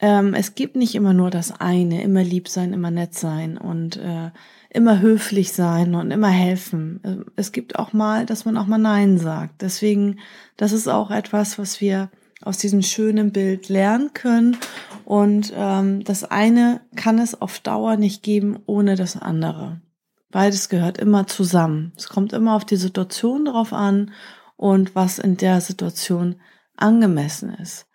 ähm, 0.00 0.34
es 0.34 0.54
gibt 0.54 0.76
nicht 0.76 0.94
immer 0.94 1.12
nur 1.12 1.30
das 1.30 1.60
eine, 1.60 2.02
immer 2.02 2.22
lieb 2.22 2.48
sein, 2.48 2.72
immer 2.72 2.90
nett 2.90 3.14
sein 3.14 3.58
und 3.58 3.96
äh, 3.96 4.30
immer 4.70 5.00
höflich 5.00 5.52
sein 5.52 5.94
und 5.94 6.10
immer 6.10 6.28
helfen. 6.28 7.00
Ähm, 7.04 7.26
es 7.36 7.52
gibt 7.52 7.78
auch 7.78 7.92
mal, 7.92 8.26
dass 8.26 8.44
man 8.44 8.56
auch 8.56 8.66
mal 8.66 8.78
Nein 8.78 9.18
sagt. 9.18 9.62
Deswegen, 9.62 10.20
das 10.56 10.72
ist 10.72 10.88
auch 10.88 11.10
etwas, 11.10 11.58
was 11.58 11.80
wir 11.80 12.10
aus 12.42 12.58
diesem 12.58 12.82
schönen 12.82 13.32
Bild 13.32 13.68
lernen 13.68 14.12
können. 14.14 14.56
Und 15.04 15.52
ähm, 15.56 16.04
das 16.04 16.24
eine 16.24 16.80
kann 16.94 17.18
es 17.18 17.40
auf 17.40 17.58
Dauer 17.58 17.96
nicht 17.96 18.22
geben 18.22 18.58
ohne 18.66 18.94
das 18.94 19.16
andere. 19.16 19.80
Beides 20.30 20.68
gehört 20.68 20.98
immer 20.98 21.26
zusammen. 21.26 21.92
Es 21.96 22.08
kommt 22.08 22.32
immer 22.32 22.54
auf 22.54 22.64
die 22.64 22.76
Situation 22.76 23.46
drauf 23.46 23.72
an 23.72 24.12
und 24.56 24.94
was 24.94 25.18
in 25.18 25.36
der 25.36 25.60
Situation 25.60 26.36
angemessen 26.76 27.50
ist. 27.54 27.87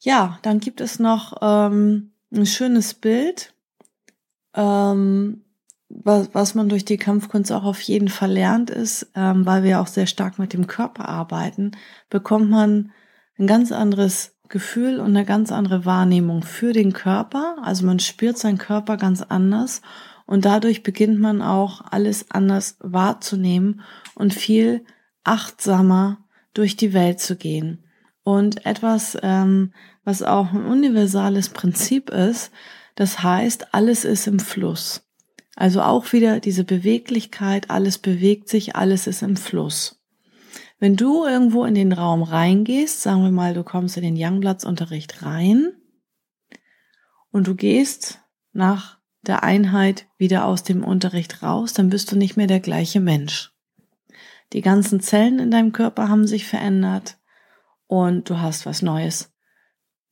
Ja, 0.00 0.38
dann 0.42 0.60
gibt 0.60 0.80
es 0.80 0.98
noch 0.98 1.38
ähm, 1.40 2.12
ein 2.32 2.46
schönes 2.46 2.94
Bild, 2.94 3.54
ähm, 4.54 5.42
was, 5.88 6.30
was 6.32 6.54
man 6.54 6.68
durch 6.68 6.84
die 6.84 6.96
Kampfkunst 6.96 7.52
auch 7.52 7.64
auf 7.64 7.80
jeden 7.80 8.08
Fall 8.08 8.32
lernt, 8.32 8.70
ist, 8.70 9.10
ähm, 9.14 9.46
weil 9.46 9.62
wir 9.62 9.80
auch 9.80 9.86
sehr 9.86 10.06
stark 10.06 10.38
mit 10.38 10.52
dem 10.52 10.66
Körper 10.66 11.08
arbeiten, 11.08 11.72
bekommt 12.10 12.50
man 12.50 12.92
ein 13.38 13.46
ganz 13.46 13.70
anderes 13.70 14.36
Gefühl 14.48 15.00
und 15.00 15.08
eine 15.08 15.24
ganz 15.24 15.52
andere 15.52 15.84
Wahrnehmung 15.84 16.42
für 16.42 16.72
den 16.72 16.92
Körper. 16.92 17.56
Also 17.62 17.86
man 17.86 17.98
spürt 17.98 18.38
seinen 18.38 18.58
Körper 18.58 18.96
ganz 18.96 19.22
anders 19.22 19.82
und 20.26 20.44
dadurch 20.44 20.82
beginnt 20.82 21.20
man 21.20 21.42
auch 21.42 21.80
alles 21.90 22.30
anders 22.30 22.76
wahrzunehmen 22.80 23.82
und 24.14 24.34
viel 24.34 24.84
achtsamer 25.24 26.18
durch 26.54 26.76
die 26.76 26.92
Welt 26.92 27.20
zu 27.20 27.36
gehen. 27.36 27.85
Und 28.26 28.66
etwas, 28.66 29.16
ähm, 29.22 29.72
was 30.02 30.24
auch 30.24 30.52
ein 30.52 30.64
universales 30.64 31.48
Prinzip 31.48 32.10
ist, 32.10 32.50
das 32.96 33.22
heißt, 33.22 33.72
alles 33.72 34.04
ist 34.04 34.26
im 34.26 34.40
Fluss. 34.40 35.08
Also 35.54 35.80
auch 35.80 36.12
wieder 36.12 36.40
diese 36.40 36.64
Beweglichkeit, 36.64 37.70
alles 37.70 37.98
bewegt 37.98 38.48
sich, 38.48 38.74
alles 38.74 39.06
ist 39.06 39.22
im 39.22 39.36
Fluss. 39.36 40.02
Wenn 40.80 40.96
du 40.96 41.24
irgendwo 41.24 41.64
in 41.66 41.76
den 41.76 41.92
Raum 41.92 42.24
reingehst, 42.24 43.00
sagen 43.00 43.22
wir 43.22 43.30
mal, 43.30 43.54
du 43.54 43.62
kommst 43.62 43.96
in 43.96 44.02
den 44.02 44.16
Youngplatz-Unterricht 44.18 45.22
rein 45.22 45.74
und 47.30 47.46
du 47.46 47.54
gehst 47.54 48.18
nach 48.52 48.98
der 49.22 49.44
Einheit 49.44 50.06
wieder 50.18 50.46
aus 50.46 50.64
dem 50.64 50.82
Unterricht 50.82 51.44
raus, 51.44 51.74
dann 51.74 51.90
bist 51.90 52.10
du 52.10 52.16
nicht 52.16 52.36
mehr 52.36 52.48
der 52.48 52.60
gleiche 52.60 52.98
Mensch. 52.98 53.52
Die 54.52 54.62
ganzen 54.62 54.98
Zellen 54.98 55.38
in 55.38 55.52
deinem 55.52 55.70
Körper 55.70 56.08
haben 56.08 56.26
sich 56.26 56.44
verändert 56.44 57.18
und 57.86 58.28
du 58.28 58.40
hast 58.40 58.66
was 58.66 58.82
Neues, 58.82 59.32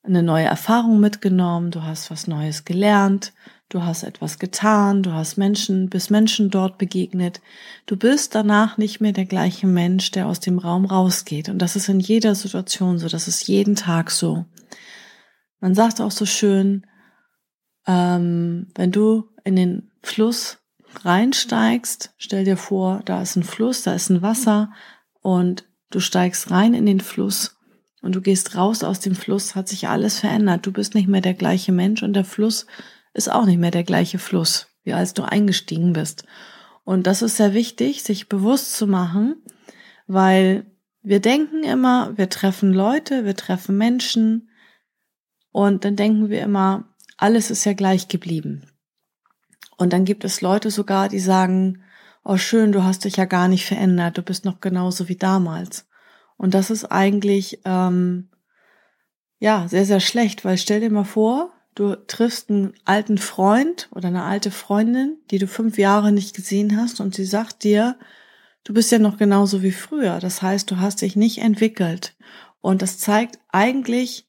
eine 0.02 0.22
neue 0.22 0.44
Erfahrung 0.44 1.00
mitgenommen, 1.00 1.70
du 1.70 1.82
hast 1.82 2.10
was 2.10 2.26
Neues 2.26 2.64
gelernt, 2.64 3.32
du 3.70 3.82
hast 3.84 4.02
etwas 4.02 4.38
getan, 4.38 5.02
du 5.02 5.12
hast 5.12 5.36
Menschen, 5.38 5.88
bist 5.88 6.10
Menschen 6.10 6.50
dort 6.50 6.76
begegnet. 6.78 7.40
Du 7.86 7.96
bist 7.96 8.34
danach 8.34 8.76
nicht 8.76 9.00
mehr 9.00 9.12
der 9.12 9.24
gleiche 9.24 9.66
Mensch, 9.66 10.10
der 10.10 10.26
aus 10.26 10.40
dem 10.40 10.58
Raum 10.58 10.84
rausgeht. 10.84 11.48
Und 11.48 11.58
das 11.58 11.74
ist 11.74 11.88
in 11.88 12.00
jeder 12.00 12.34
Situation 12.34 12.98
so, 12.98 13.08
das 13.08 13.28
ist 13.28 13.48
jeden 13.48 13.76
Tag 13.76 14.10
so. 14.10 14.44
Man 15.60 15.74
sagt 15.74 16.00
auch 16.00 16.10
so 16.10 16.26
schön, 16.26 16.86
ähm, 17.86 18.68
wenn 18.74 18.92
du 18.92 19.30
in 19.44 19.56
den 19.56 19.90
Fluss 20.02 20.58
reinsteigst, 21.02 22.14
stell 22.18 22.44
dir 22.44 22.56
vor, 22.56 23.00
da 23.04 23.22
ist 23.22 23.36
ein 23.36 23.42
Fluss, 23.42 23.82
da 23.82 23.94
ist 23.94 24.10
ein 24.10 24.22
Wasser 24.22 24.70
und 25.22 25.64
du 25.90 26.00
steigst 26.00 26.50
rein 26.50 26.74
in 26.74 26.86
den 26.86 27.00
Fluss 27.00 27.56
und 28.04 28.14
du 28.14 28.20
gehst 28.20 28.54
raus 28.54 28.84
aus 28.84 29.00
dem 29.00 29.14
Fluss, 29.14 29.54
hat 29.54 29.66
sich 29.66 29.88
alles 29.88 30.18
verändert. 30.18 30.66
Du 30.66 30.72
bist 30.72 30.94
nicht 30.94 31.08
mehr 31.08 31.22
der 31.22 31.32
gleiche 31.32 31.72
Mensch 31.72 32.02
und 32.02 32.12
der 32.12 32.26
Fluss 32.26 32.66
ist 33.14 33.32
auch 33.32 33.46
nicht 33.46 33.58
mehr 33.58 33.70
der 33.70 33.82
gleiche 33.82 34.18
Fluss, 34.18 34.66
wie 34.82 34.92
als 34.92 35.14
du 35.14 35.22
eingestiegen 35.22 35.94
bist. 35.94 36.26
Und 36.84 37.06
das 37.06 37.22
ist 37.22 37.38
sehr 37.38 37.54
wichtig, 37.54 38.02
sich 38.02 38.28
bewusst 38.28 38.76
zu 38.76 38.86
machen, 38.86 39.36
weil 40.06 40.66
wir 41.02 41.20
denken 41.20 41.64
immer, 41.64 42.12
wir 42.18 42.28
treffen 42.28 42.74
Leute, 42.74 43.24
wir 43.24 43.36
treffen 43.36 43.78
Menschen 43.78 44.50
und 45.50 45.86
dann 45.86 45.96
denken 45.96 46.28
wir 46.28 46.42
immer, 46.42 46.94
alles 47.16 47.50
ist 47.50 47.64
ja 47.64 47.72
gleich 47.72 48.08
geblieben. 48.08 48.70
Und 49.78 49.94
dann 49.94 50.04
gibt 50.04 50.24
es 50.24 50.42
Leute 50.42 50.70
sogar, 50.70 51.08
die 51.08 51.20
sagen, 51.20 51.82
oh 52.22 52.36
schön, 52.36 52.70
du 52.70 52.84
hast 52.84 53.06
dich 53.06 53.16
ja 53.16 53.24
gar 53.24 53.48
nicht 53.48 53.64
verändert, 53.64 54.18
du 54.18 54.22
bist 54.22 54.44
noch 54.44 54.60
genauso 54.60 55.08
wie 55.08 55.16
damals. 55.16 55.86
Und 56.36 56.54
das 56.54 56.70
ist 56.70 56.84
eigentlich 56.86 57.60
ähm, 57.64 58.30
ja 59.38 59.68
sehr, 59.68 59.84
sehr 59.84 60.00
schlecht, 60.00 60.44
weil 60.44 60.58
stell 60.58 60.80
dir 60.80 60.90
mal 60.90 61.04
vor, 61.04 61.52
du 61.74 61.96
triffst 62.06 62.50
einen 62.50 62.74
alten 62.84 63.18
Freund 63.18 63.88
oder 63.92 64.08
eine 64.08 64.24
alte 64.24 64.50
Freundin, 64.50 65.18
die 65.30 65.38
du 65.38 65.46
fünf 65.46 65.78
Jahre 65.78 66.12
nicht 66.12 66.34
gesehen 66.34 66.76
hast 66.76 67.00
und 67.00 67.14
sie 67.14 67.24
sagt 67.24 67.64
dir, 67.64 67.98
du 68.64 68.72
bist 68.74 68.90
ja 68.92 68.98
noch 68.98 69.16
genauso 69.16 69.62
wie 69.62 69.72
früher. 69.72 70.18
Das 70.18 70.42
heißt, 70.42 70.70
du 70.70 70.78
hast 70.78 71.02
dich 71.02 71.16
nicht 71.16 71.38
entwickelt. 71.38 72.16
Und 72.60 72.80
das 72.82 72.98
zeigt 72.98 73.38
eigentlich 73.48 74.28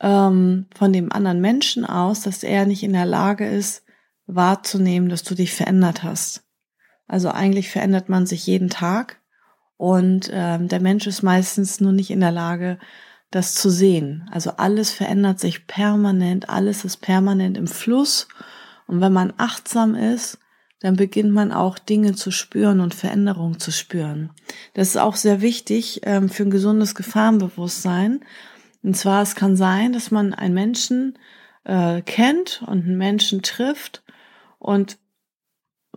ähm, 0.00 0.66
von 0.74 0.92
dem 0.92 1.12
anderen 1.12 1.40
Menschen 1.40 1.84
aus, 1.84 2.22
dass 2.22 2.42
er 2.42 2.66
nicht 2.66 2.82
in 2.82 2.92
der 2.92 3.06
Lage 3.06 3.48
ist, 3.48 3.84
wahrzunehmen, 4.26 5.08
dass 5.08 5.22
du 5.22 5.34
dich 5.34 5.54
verändert 5.54 6.02
hast. 6.02 6.44
Also 7.06 7.30
eigentlich 7.30 7.70
verändert 7.70 8.08
man 8.08 8.26
sich 8.26 8.46
jeden 8.46 8.68
Tag 8.68 9.17
und 9.78 10.28
ähm, 10.32 10.68
der 10.68 10.80
Mensch 10.80 11.06
ist 11.06 11.22
meistens 11.22 11.80
nur 11.80 11.92
nicht 11.92 12.10
in 12.10 12.20
der 12.20 12.32
Lage, 12.32 12.78
das 13.30 13.54
zu 13.54 13.70
sehen. 13.70 14.28
Also 14.32 14.50
alles 14.56 14.90
verändert 14.90 15.38
sich 15.38 15.66
permanent, 15.66 16.50
alles 16.50 16.84
ist 16.84 16.98
permanent 16.98 17.56
im 17.56 17.68
Fluss. 17.68 18.28
Und 18.86 19.00
wenn 19.00 19.12
man 19.12 19.32
achtsam 19.36 19.94
ist, 19.94 20.38
dann 20.80 20.96
beginnt 20.96 21.32
man 21.32 21.52
auch 21.52 21.78
Dinge 21.78 22.14
zu 22.14 22.30
spüren 22.30 22.80
und 22.80 22.94
Veränderungen 22.94 23.60
zu 23.60 23.70
spüren. 23.70 24.30
Das 24.74 24.88
ist 24.88 24.96
auch 24.96 25.16
sehr 25.16 25.40
wichtig 25.40 26.00
ähm, 26.04 26.28
für 26.28 26.42
ein 26.42 26.50
gesundes 26.50 26.94
Gefahrenbewusstsein. 26.94 28.20
Und 28.82 28.96
zwar, 28.96 29.22
es 29.22 29.36
kann 29.36 29.56
sein, 29.56 29.92
dass 29.92 30.10
man 30.10 30.34
einen 30.34 30.54
Menschen 30.54 31.18
äh, 31.64 32.02
kennt 32.02 32.62
und 32.66 32.84
einen 32.84 32.98
Menschen 32.98 33.42
trifft 33.42 34.02
und 34.58 34.98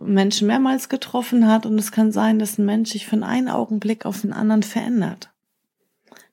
Menschen 0.04 0.46
mehrmals 0.46 0.88
getroffen 0.88 1.46
hat 1.46 1.66
und 1.66 1.78
es 1.78 1.92
kann 1.92 2.12
sein, 2.12 2.38
dass 2.38 2.58
ein 2.58 2.64
Mensch 2.64 2.90
sich 2.90 3.06
von 3.06 3.22
einem 3.22 3.48
Augenblick 3.48 4.06
auf 4.06 4.22
den 4.22 4.32
anderen 4.32 4.62
verändert 4.62 5.32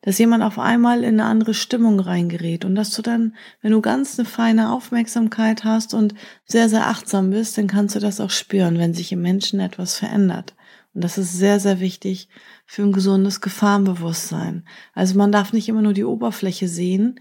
dass 0.02 0.18
jemand 0.18 0.44
auf 0.44 0.58
einmal 0.58 1.04
in 1.04 1.20
eine 1.20 1.26
andere 1.26 1.54
Stimmung 1.54 2.00
reingerät 2.00 2.64
und 2.64 2.76
dass 2.76 2.92
du 2.92 3.02
dann, 3.02 3.36
wenn 3.62 3.72
du 3.72 3.82
ganz 3.82 4.18
eine 4.18 4.28
feine 4.28 4.72
Aufmerksamkeit 4.72 5.64
hast 5.66 5.94
und 5.94 6.16
sehr, 6.46 6.70
sehr 6.70 6.88
achtsam 6.88 7.32
bist, 7.32 7.58
dann 7.58 7.68
kannst 7.68 7.96
du 7.96 8.00
das 8.00 8.22
auch 8.22 8.30
spüren, 8.30 8.78
wenn 8.78 8.94
sich 8.94 9.12
im 9.12 9.22
Menschen 9.22 9.60
etwas 9.60 9.96
verändert. 9.96 10.56
Und 10.94 11.04
das 11.04 11.18
ist 11.18 11.34
sehr, 11.34 11.60
sehr 11.60 11.80
wichtig 11.80 12.30
für 12.66 12.84
ein 12.84 12.94
gesundes 12.94 13.42
Gefahrenbewusstsein. 13.42 14.66
Also 14.94 15.18
man 15.18 15.32
darf 15.32 15.54
nicht 15.54 15.68
immer 15.68 15.82
nur 15.82 15.94
die 15.94 16.06
Oberfläche 16.06 16.68
sehen 16.68 17.20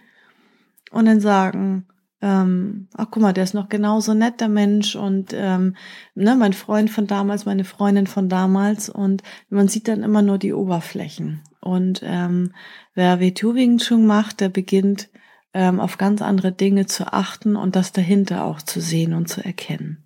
und 0.91 1.07
dann 1.07 1.21
sagen, 1.21 1.87
ähm, 2.21 2.89
ach 2.95 3.07
guck 3.11 3.23
mal, 3.23 3.33
der 3.33 3.45
ist 3.45 3.55
noch 3.55 3.69
genauso 3.69 4.15
nett, 4.15 4.41
der 4.41 4.49
Mensch 4.49 4.97
und 4.97 5.33
ähm, 5.33 5.77
ne, 6.15 6.35
mein 6.35 6.53
Freund 6.53 6.91
von 6.91 7.07
damals, 7.07 7.47
meine 7.47 7.65
Freundin 7.65 8.07
von 8.07 8.29
damals 8.29 8.89
und 8.89 9.23
man 9.51 9.69
sieht 9.69 9.89
dann 9.89 10.03
immer 10.03 10.23
nur 10.23 10.39
die 10.39 10.53
Oberflächen. 10.53 11.43
Und 11.61 12.01
ähm, 12.05 12.53
wer 12.95 13.21
WTU 13.21 13.55
Wing 13.55 13.79
Chun 13.79 14.07
macht, 14.07 14.41
der 14.41 14.49
beginnt 14.49 15.09
ähm, 15.55 15.81
auf 15.81 15.97
ganz 15.97 16.21
andere 16.21 16.53
Dinge 16.53 16.87
zu 16.87 17.13
achten 17.13 17.57
und 17.57 17.77
das 17.77 17.93
dahinter 17.93 18.45
auch 18.45 18.63
zu 18.63 18.81
sehen 18.81 19.15
und 19.15 19.29
zu 19.29 19.45
erkennen. 19.45 20.05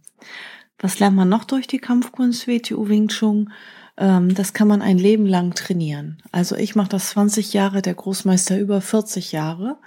Was 0.78 0.99
lernt 0.99 1.16
man 1.16 1.28
noch 1.28 1.45
durch 1.45 1.66
die 1.66 1.78
Kampfkunst 1.78 2.47
WTU 2.47 2.88
Wing 2.88 3.09
Chun? 3.09 3.52
Ähm, 3.97 4.35
das 4.35 4.52
kann 4.52 4.69
man 4.69 4.83
ein 4.83 4.99
Leben 4.99 5.26
lang 5.26 5.54
trainieren. 5.54 6.23
Also 6.31 6.57
ich 6.57 6.75
mache 6.75 6.88
das 6.88 7.11
20 7.11 7.52
Jahre, 7.52 7.83
der 7.83 7.95
Großmeister 7.95 8.59
über 8.59 8.81
40 8.81 9.33
Jahre. 9.33 9.78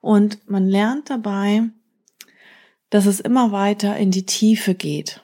Und 0.00 0.48
man 0.48 0.66
lernt 0.66 1.10
dabei, 1.10 1.70
dass 2.90 3.06
es 3.06 3.20
immer 3.20 3.52
weiter 3.52 3.96
in 3.96 4.10
die 4.10 4.26
Tiefe 4.26 4.74
geht. 4.74 5.22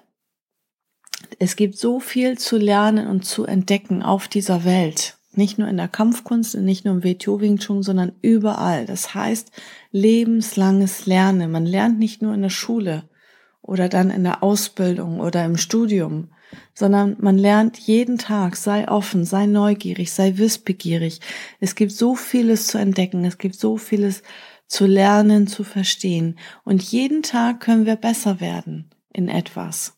Es 1.38 1.56
gibt 1.56 1.78
so 1.78 2.00
viel 2.00 2.38
zu 2.38 2.58
lernen 2.58 3.06
und 3.06 3.24
zu 3.24 3.44
entdecken 3.44 4.02
auf 4.02 4.28
dieser 4.28 4.64
Welt. 4.64 5.16
Nicht 5.32 5.58
nur 5.58 5.68
in 5.68 5.76
der 5.76 5.88
Kampfkunst 5.88 6.54
und 6.54 6.64
nicht 6.64 6.84
nur 6.84 6.94
im 6.94 7.04
WTO 7.04 7.40
Wing 7.40 7.58
Chun, 7.58 7.82
sondern 7.82 8.12
überall. 8.22 8.86
Das 8.86 9.14
heißt 9.14 9.50
lebenslanges 9.90 11.06
Lernen. 11.06 11.50
Man 11.50 11.66
lernt 11.66 11.98
nicht 11.98 12.22
nur 12.22 12.34
in 12.34 12.42
der 12.42 12.50
Schule 12.50 13.08
oder 13.62 13.88
dann 13.88 14.10
in 14.10 14.22
der 14.22 14.42
Ausbildung 14.42 15.20
oder 15.20 15.44
im 15.44 15.56
Studium, 15.56 16.28
sondern 16.74 17.16
man 17.18 17.38
lernt 17.38 17.78
jeden 17.78 18.18
Tag, 18.18 18.56
sei 18.56 18.86
offen, 18.88 19.24
sei 19.24 19.46
neugierig, 19.46 20.12
sei 20.12 20.36
wissbegierig. 20.36 21.20
Es 21.58 21.74
gibt 21.74 21.92
so 21.92 22.14
vieles 22.14 22.66
zu 22.66 22.78
entdecken, 22.78 23.24
es 23.24 23.38
gibt 23.38 23.56
so 23.56 23.76
vieles 23.76 24.22
zu 24.66 24.86
lernen, 24.86 25.46
zu 25.46 25.64
verstehen. 25.64 26.38
Und 26.64 26.82
jeden 26.82 27.22
Tag 27.22 27.60
können 27.60 27.86
wir 27.86 27.96
besser 27.96 28.40
werden 28.40 28.90
in 29.12 29.28
etwas. 29.28 29.96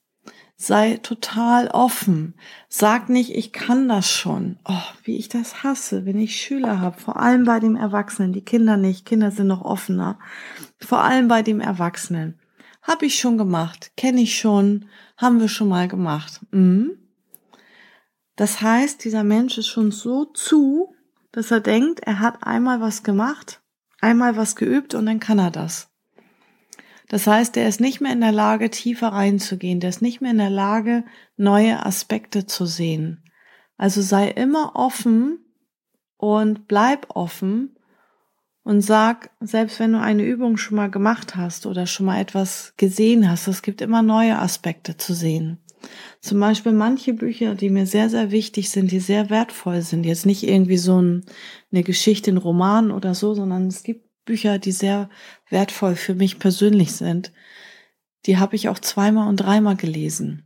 Sei 0.58 0.96
total 1.02 1.68
offen. 1.68 2.34
Sag 2.68 3.10
nicht, 3.10 3.34
ich 3.34 3.52
kann 3.52 3.88
das 3.88 4.10
schon. 4.10 4.58
Oh, 4.64 4.82
wie 5.04 5.16
ich 5.16 5.28
das 5.28 5.62
hasse, 5.62 6.06
wenn 6.06 6.18
ich 6.18 6.40
Schüler 6.40 6.80
habe. 6.80 6.98
Vor 6.98 7.18
allem 7.18 7.44
bei 7.44 7.60
dem 7.60 7.76
Erwachsenen. 7.76 8.32
Die 8.32 8.44
Kinder 8.44 8.78
nicht. 8.78 9.04
Kinder 9.04 9.30
sind 9.30 9.48
noch 9.48 9.62
offener. 9.62 10.18
Vor 10.78 11.02
allem 11.02 11.28
bei 11.28 11.42
dem 11.42 11.60
Erwachsenen. 11.60 12.40
Hab 12.80 13.02
ich 13.02 13.18
schon 13.18 13.36
gemacht. 13.36 13.92
Kenne 13.98 14.22
ich 14.22 14.38
schon. 14.38 14.86
Haben 15.18 15.40
wir 15.40 15.48
schon 15.48 15.68
mal 15.68 15.88
gemacht. 15.88 16.40
Mhm. 16.52 16.96
Das 18.34 18.62
heißt, 18.62 19.04
dieser 19.04 19.24
Mensch 19.24 19.58
ist 19.58 19.68
schon 19.68 19.90
so 19.90 20.24
zu, 20.24 20.94
dass 21.32 21.50
er 21.50 21.60
denkt, 21.60 22.00
er 22.00 22.20
hat 22.20 22.46
einmal 22.46 22.80
was 22.80 23.02
gemacht, 23.02 23.60
einmal 24.00 24.36
was 24.36 24.56
geübt 24.56 24.94
und 24.94 25.06
dann 25.06 25.20
kann 25.20 25.38
er 25.38 25.50
das. 25.50 25.90
Das 27.08 27.26
heißt, 27.26 27.54
der 27.54 27.68
ist 27.68 27.80
nicht 27.80 28.00
mehr 28.00 28.12
in 28.12 28.20
der 28.20 28.32
Lage, 28.32 28.70
tiefer 28.70 29.08
reinzugehen, 29.08 29.80
der 29.80 29.90
ist 29.90 30.02
nicht 30.02 30.20
mehr 30.20 30.32
in 30.32 30.38
der 30.38 30.50
Lage, 30.50 31.04
neue 31.36 31.84
Aspekte 31.84 32.46
zu 32.46 32.66
sehen. 32.66 33.22
Also 33.76 34.02
sei 34.02 34.28
immer 34.28 34.74
offen 34.74 35.38
und 36.16 36.66
bleib 36.66 37.14
offen 37.14 37.76
und 38.64 38.80
sag, 38.80 39.30
selbst 39.40 39.78
wenn 39.78 39.92
du 39.92 40.00
eine 40.00 40.24
Übung 40.24 40.56
schon 40.56 40.76
mal 40.76 40.90
gemacht 40.90 41.36
hast 41.36 41.66
oder 41.66 41.86
schon 41.86 42.06
mal 42.06 42.20
etwas 42.20 42.74
gesehen 42.76 43.30
hast, 43.30 43.46
es 43.46 43.62
gibt 43.62 43.80
immer 43.80 44.02
neue 44.02 44.38
Aspekte 44.38 44.96
zu 44.96 45.14
sehen. 45.14 45.58
Zum 46.20 46.40
Beispiel 46.40 46.72
manche 46.72 47.14
Bücher, 47.14 47.54
die 47.54 47.70
mir 47.70 47.86
sehr, 47.86 48.08
sehr 48.10 48.30
wichtig 48.30 48.70
sind, 48.70 48.90
die 48.90 49.00
sehr 49.00 49.30
wertvoll 49.30 49.82
sind. 49.82 50.04
Jetzt 50.04 50.26
nicht 50.26 50.42
irgendwie 50.42 50.78
so 50.78 51.00
ein, 51.00 51.24
eine 51.72 51.82
Geschichte, 51.82 52.30
ein 52.30 52.36
Roman 52.36 52.90
oder 52.90 53.14
so, 53.14 53.34
sondern 53.34 53.68
es 53.68 53.82
gibt 53.82 54.06
Bücher, 54.24 54.58
die 54.58 54.72
sehr 54.72 55.08
wertvoll 55.48 55.94
für 55.94 56.14
mich 56.14 56.38
persönlich 56.38 56.92
sind, 56.92 57.32
die 58.26 58.38
habe 58.38 58.56
ich 58.56 58.68
auch 58.68 58.78
zweimal 58.78 59.28
und 59.28 59.36
dreimal 59.36 59.76
gelesen. 59.76 60.42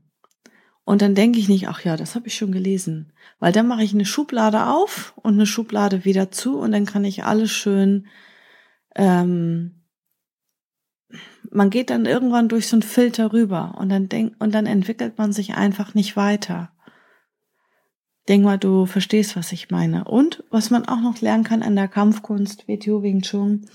Und 0.85 1.03
dann 1.03 1.15
denke 1.15 1.39
ich 1.39 1.49
nicht, 1.49 1.69
ach 1.69 1.85
ja, 1.85 1.97
das 1.97 2.15
habe 2.15 2.27
ich 2.29 2.35
schon 2.35 2.53
gelesen. 2.53 3.13
Weil 3.39 3.53
dann 3.53 3.67
mache 3.67 3.83
ich 3.83 3.95
eine 3.95 4.05
Schublade 4.05 4.67
auf 4.67 5.15
und 5.17 5.35
eine 5.35 5.47
Schublade 5.47 6.05
wieder 6.05 6.31
zu 6.31 6.59
und 6.59 6.73
dann 6.73 6.85
kann 6.85 7.05
ich 7.05 7.25
alles 7.25 7.51
schön, 7.51 8.07
ähm, 8.97 9.80
man 11.51 11.71
geht 11.71 11.91
dann 11.91 12.07
irgendwann 12.07 12.49
durch 12.49 12.69
so 12.69 12.77
einen 12.77 12.83
Filter 12.83 13.33
rüber 13.33 13.75
und 13.79 13.89
dann 13.89 14.09
denkt, 14.09 14.37
und 14.41 14.55
dann 14.55 14.67
entwickelt 14.67 15.19
man 15.19 15.33
sich 15.33 15.55
einfach 15.55 15.95
nicht 15.95 16.17
weiter. 16.17 16.71
Denk 18.29 18.45
mal, 18.45 18.59
du 18.59 18.87
verstehst, 18.87 19.35
was 19.37 19.51
ich 19.53 19.71
meine. 19.71 20.05
Und 20.05 20.45
was 20.51 20.71
man 20.71 20.87
auch 20.87 21.01
noch 21.01 21.21
lernen 21.21 21.45
kann 21.45 21.63
an 21.63 21.75
der 21.75 21.89
Kampfkunst, 21.89 22.69
WTO 22.69 23.03
Wing 23.03 23.23
Chun, 23.23 23.67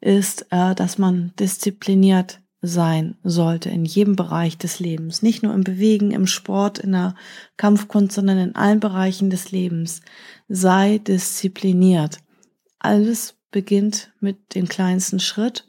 ist, 0.00 0.46
äh, 0.50 0.74
dass 0.74 0.98
man 0.98 1.32
diszipliniert 1.38 2.40
sein 2.60 3.16
sollte 3.24 3.70
in 3.70 3.84
jedem 3.84 4.14
Bereich 4.14 4.56
des 4.58 4.78
Lebens. 4.78 5.22
Nicht 5.22 5.42
nur 5.42 5.52
im 5.54 5.64
Bewegen, 5.64 6.12
im 6.12 6.26
Sport, 6.26 6.78
in 6.78 6.92
der 6.92 7.14
Kampfkunst, 7.56 8.14
sondern 8.14 8.38
in 8.38 8.54
allen 8.54 8.80
Bereichen 8.80 9.30
des 9.30 9.50
Lebens. 9.50 10.00
Sei 10.48 10.98
diszipliniert. 10.98 12.18
Alles 12.78 13.36
beginnt 13.50 14.12
mit 14.20 14.54
dem 14.54 14.68
kleinsten 14.68 15.20
Schritt 15.20 15.66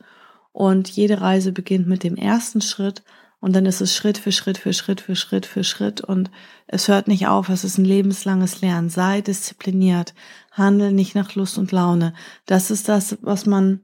und 0.53 0.87
jede 0.89 1.19
Reise 1.19 1.51
beginnt 1.51 1.87
mit 1.87 2.03
dem 2.03 2.15
ersten 2.15 2.61
Schritt 2.61 3.03
und 3.43 3.53
dann 3.53 3.65
ist 3.65 3.81
es 3.81 3.93
Schritt 3.93 4.17
für 4.17 4.31
Schritt 4.31 4.57
für 4.57 4.71
Schritt 4.71 5.01
für 5.01 5.17
Schritt 5.17 5.45
für 5.45 5.65
Schritt 5.65 5.99
und 5.99 6.31
es 6.65 6.87
hört 6.87 7.09
nicht 7.09 7.27
auf. 7.27 7.49
Es 7.49 7.65
ist 7.65 7.77
ein 7.77 7.83
lebenslanges 7.83 8.61
Lernen. 8.61 8.89
Sei 8.89 9.19
diszipliniert. 9.19 10.13
Handel 10.53 10.93
nicht 10.93 11.13
nach 11.13 11.35
Lust 11.35 11.57
und 11.57 11.73
Laune. 11.73 12.13
Das 12.45 12.71
ist 12.71 12.87
das, 12.87 13.17
was 13.21 13.45
man, 13.45 13.81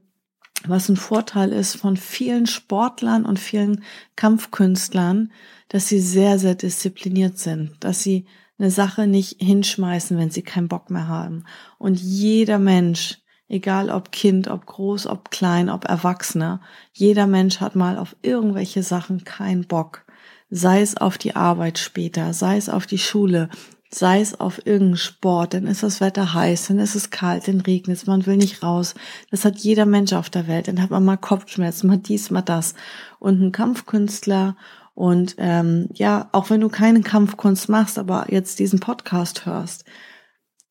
was 0.64 0.88
ein 0.88 0.96
Vorteil 0.96 1.52
ist 1.52 1.76
von 1.76 1.98
vielen 1.98 2.46
Sportlern 2.46 3.26
und 3.26 3.38
vielen 3.38 3.84
Kampfkünstlern, 4.16 5.30
dass 5.68 5.88
sie 5.88 6.00
sehr, 6.00 6.38
sehr 6.38 6.54
diszipliniert 6.54 7.38
sind, 7.38 7.76
dass 7.80 8.02
sie 8.02 8.24
eine 8.58 8.70
Sache 8.70 9.06
nicht 9.06 9.42
hinschmeißen, 9.42 10.16
wenn 10.16 10.30
sie 10.30 10.42
keinen 10.42 10.68
Bock 10.68 10.88
mehr 10.88 11.06
haben. 11.06 11.44
Und 11.76 12.00
jeder 12.00 12.58
Mensch 12.58 13.18
Egal 13.50 13.90
ob 13.90 14.12
Kind, 14.12 14.46
ob 14.46 14.64
groß, 14.64 15.08
ob 15.08 15.32
klein, 15.32 15.68
ob 15.70 15.84
Erwachsener. 15.84 16.60
Jeder 16.92 17.26
Mensch 17.26 17.60
hat 17.60 17.74
mal 17.74 17.98
auf 17.98 18.14
irgendwelche 18.22 18.84
Sachen 18.84 19.24
keinen 19.24 19.66
Bock. 19.66 20.04
Sei 20.50 20.80
es 20.80 20.96
auf 20.96 21.18
die 21.18 21.34
Arbeit 21.34 21.78
später, 21.78 22.32
sei 22.32 22.56
es 22.56 22.68
auf 22.68 22.86
die 22.86 22.98
Schule, 22.98 23.48
sei 23.92 24.20
es 24.20 24.38
auf 24.38 24.64
irgendeinen 24.64 24.98
Sport, 24.98 25.54
dann 25.54 25.66
ist 25.66 25.82
das 25.82 26.00
Wetter 26.00 26.32
heiß, 26.32 26.68
dann 26.68 26.78
ist 26.78 26.94
es 26.94 27.10
kalt, 27.10 27.48
dann 27.48 27.60
regnet 27.60 27.96
es, 27.96 28.06
man 28.06 28.24
will 28.24 28.36
nicht 28.36 28.62
raus. 28.62 28.94
Das 29.32 29.44
hat 29.44 29.58
jeder 29.58 29.84
Mensch 29.84 30.12
auf 30.12 30.30
der 30.30 30.46
Welt. 30.46 30.68
Dann 30.68 30.80
hat 30.80 30.90
man 30.90 31.04
mal 31.04 31.16
Kopfschmerzen, 31.16 31.88
mal 31.88 31.98
dies, 31.98 32.30
mal 32.30 32.42
das. 32.42 32.74
Und 33.18 33.40
ein 33.42 33.50
Kampfkünstler 33.50 34.54
und 34.94 35.34
ähm, 35.38 35.88
ja, 35.92 36.28
auch 36.30 36.50
wenn 36.50 36.60
du 36.60 36.68
keine 36.68 37.00
Kampfkunst 37.00 37.68
machst, 37.68 37.98
aber 37.98 38.26
jetzt 38.28 38.60
diesen 38.60 38.78
Podcast 38.78 39.44
hörst, 39.44 39.84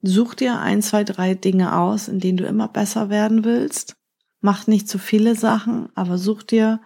Such 0.02 0.36
dir 0.36 0.60
ein, 0.60 0.82
zwei, 0.82 1.04
drei 1.04 1.34
Dinge 1.34 1.78
aus, 1.78 2.08
in 2.08 2.20
denen 2.20 2.38
du 2.38 2.46
immer 2.46 2.68
besser 2.68 3.10
werden 3.10 3.44
willst. 3.44 3.98
Mach 4.40 4.68
nicht 4.68 4.88
zu 4.88 4.98
viele 4.98 5.36
Sachen, 5.36 5.90
aber 5.96 6.18
such 6.18 6.44
dir 6.44 6.80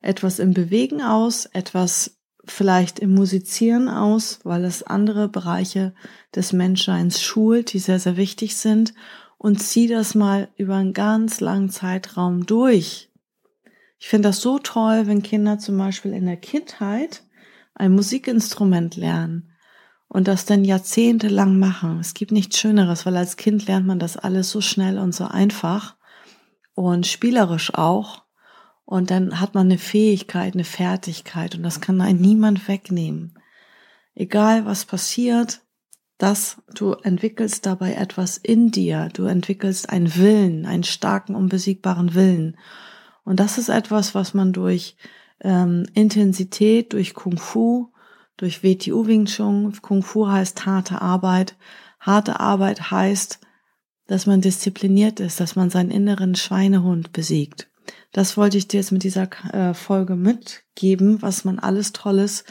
etwas 0.00 0.40
im 0.40 0.52
Bewegen 0.52 1.00
aus, 1.00 1.46
etwas 1.46 2.18
vielleicht 2.44 2.98
im 2.98 3.14
Musizieren 3.14 3.88
aus, 3.88 4.40
weil 4.44 4.64
es 4.64 4.82
andere 4.82 5.28
Bereiche 5.28 5.94
des 6.34 6.52
Menschseins 6.52 7.22
schult, 7.22 7.72
die 7.72 7.78
sehr, 7.78 7.98
sehr 7.98 8.16
wichtig 8.16 8.56
sind 8.56 8.94
und 9.38 9.62
zieh 9.62 9.86
das 9.86 10.14
mal 10.14 10.48
über 10.56 10.76
einen 10.76 10.92
ganz 10.92 11.40
langen 11.40 11.70
Zeitraum 11.70 12.46
durch. 12.46 13.10
Ich 13.98 14.08
finde 14.08 14.28
das 14.28 14.40
so 14.40 14.58
toll, 14.58 15.06
wenn 15.06 15.22
Kinder 15.22 15.58
zum 15.58 15.78
Beispiel 15.78 16.12
in 16.12 16.26
der 16.26 16.36
Kindheit 16.36 17.24
ein 17.74 17.92
Musikinstrument 17.92 18.96
lernen 18.96 19.52
und 20.08 20.28
das 20.28 20.44
dann 20.44 20.64
jahrzehntelang 20.64 21.58
machen. 21.58 21.98
Es 22.00 22.14
gibt 22.14 22.32
nichts 22.32 22.58
Schöneres, 22.58 23.06
weil 23.06 23.16
als 23.16 23.36
Kind 23.36 23.66
lernt 23.66 23.86
man 23.86 23.98
das 23.98 24.16
alles 24.16 24.50
so 24.50 24.60
schnell 24.60 24.98
und 24.98 25.14
so 25.14 25.24
einfach 25.24 25.96
und 26.74 27.06
spielerisch 27.06 27.74
auch. 27.74 28.22
Und 28.84 29.10
dann 29.10 29.40
hat 29.40 29.54
man 29.54 29.66
eine 29.66 29.78
Fähigkeit, 29.78 30.54
eine 30.54 30.64
Fertigkeit 30.64 31.56
und 31.56 31.64
das 31.64 31.80
kann 31.80 32.00
ein 32.00 32.18
niemand 32.18 32.68
wegnehmen. 32.68 33.34
Egal 34.14 34.64
was 34.64 34.84
passiert, 34.84 35.60
dass 36.18 36.62
du 36.74 36.92
entwickelst 36.92 37.66
dabei 37.66 37.94
etwas 37.94 38.38
in 38.38 38.70
dir. 38.70 39.10
Du 39.12 39.24
entwickelst 39.24 39.90
einen 39.90 40.16
Willen, 40.16 40.64
einen 40.64 40.84
starken, 40.84 41.34
unbesiegbaren 41.34 42.14
Willen. 42.14 42.56
Und 43.24 43.40
das 43.40 43.58
ist 43.58 43.68
etwas, 43.68 44.14
was 44.14 44.32
man 44.32 44.52
durch 44.52 44.96
ähm, 45.40 45.84
Intensität, 45.94 46.92
durch 46.92 47.12
Kung 47.12 47.36
Fu, 47.36 47.90
durch 48.36 48.62
WTU 48.62 49.06
Wing 49.06 49.26
Chun. 49.26 49.72
Kung 49.82 50.02
Fu 50.02 50.28
heißt 50.28 50.66
harte 50.66 51.00
Arbeit. 51.00 51.56
Harte 52.00 52.40
Arbeit 52.40 52.90
heißt, 52.90 53.40
dass 54.06 54.26
man 54.26 54.40
diszipliniert 54.40 55.20
ist, 55.20 55.40
dass 55.40 55.56
man 55.56 55.70
seinen 55.70 55.90
inneren 55.90 56.34
Schweinehund 56.34 57.12
besiegt. 57.12 57.68
Das 58.12 58.36
wollte 58.36 58.56
ich 58.56 58.68
dir 58.68 58.80
jetzt 58.80 58.92
mit 58.92 59.02
dieser 59.02 59.28
äh, 59.52 59.74
Folge 59.74 60.16
mitgeben, 60.16 61.22
was 61.22 61.44
man 61.44 61.58
alles 61.58 61.92
Tolles 61.92 62.44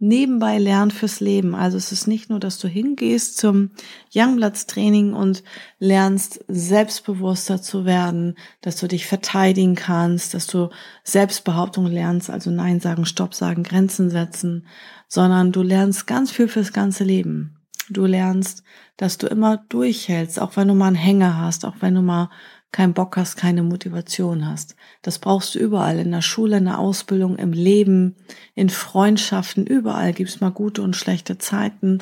nebenbei 0.00 0.58
lernt 0.58 0.94
fürs 0.94 1.20
Leben. 1.20 1.54
Also 1.54 1.76
es 1.76 1.92
ist 1.92 2.06
nicht 2.06 2.30
nur, 2.30 2.40
dass 2.40 2.58
du 2.58 2.68
hingehst 2.68 3.36
zum 3.36 3.70
Youngbloods-Training 4.14 5.12
und 5.12 5.44
lernst, 5.78 6.42
selbstbewusster 6.48 7.60
zu 7.60 7.84
werden, 7.84 8.36
dass 8.62 8.76
du 8.76 8.88
dich 8.88 9.06
verteidigen 9.06 9.74
kannst, 9.74 10.32
dass 10.32 10.46
du 10.46 10.70
Selbstbehauptung 11.04 11.86
lernst, 11.86 12.30
also 12.30 12.50
Nein 12.50 12.80
sagen, 12.80 13.04
Stopp 13.04 13.34
sagen, 13.34 13.62
Grenzen 13.62 14.08
setzen, 14.08 14.66
sondern 15.10 15.52
du 15.52 15.62
lernst 15.62 16.06
ganz 16.06 16.30
viel 16.30 16.48
fürs 16.48 16.72
ganze 16.72 17.04
Leben. 17.04 17.56
Du 17.90 18.06
lernst, 18.06 18.62
dass 18.96 19.18
du 19.18 19.26
immer 19.26 19.58
durchhältst, 19.68 20.40
auch 20.40 20.56
wenn 20.56 20.68
du 20.68 20.74
mal 20.74 20.86
einen 20.86 20.96
Hänger 20.96 21.36
hast, 21.36 21.66
auch 21.66 21.74
wenn 21.80 21.96
du 21.96 22.02
mal 22.02 22.30
keinen 22.70 22.94
Bock 22.94 23.16
hast, 23.16 23.36
keine 23.36 23.64
Motivation 23.64 24.46
hast. 24.46 24.76
Das 25.02 25.18
brauchst 25.18 25.56
du 25.56 25.58
überall, 25.58 25.98
in 25.98 26.12
der 26.12 26.22
Schule, 26.22 26.58
in 26.58 26.66
der 26.66 26.78
Ausbildung, 26.78 27.36
im 27.36 27.52
Leben, 27.52 28.14
in 28.54 28.70
Freundschaften, 28.70 29.66
überall 29.66 30.12
gibt's 30.12 30.40
mal 30.40 30.52
gute 30.52 30.82
und 30.82 30.94
schlechte 30.94 31.36
Zeiten. 31.38 31.98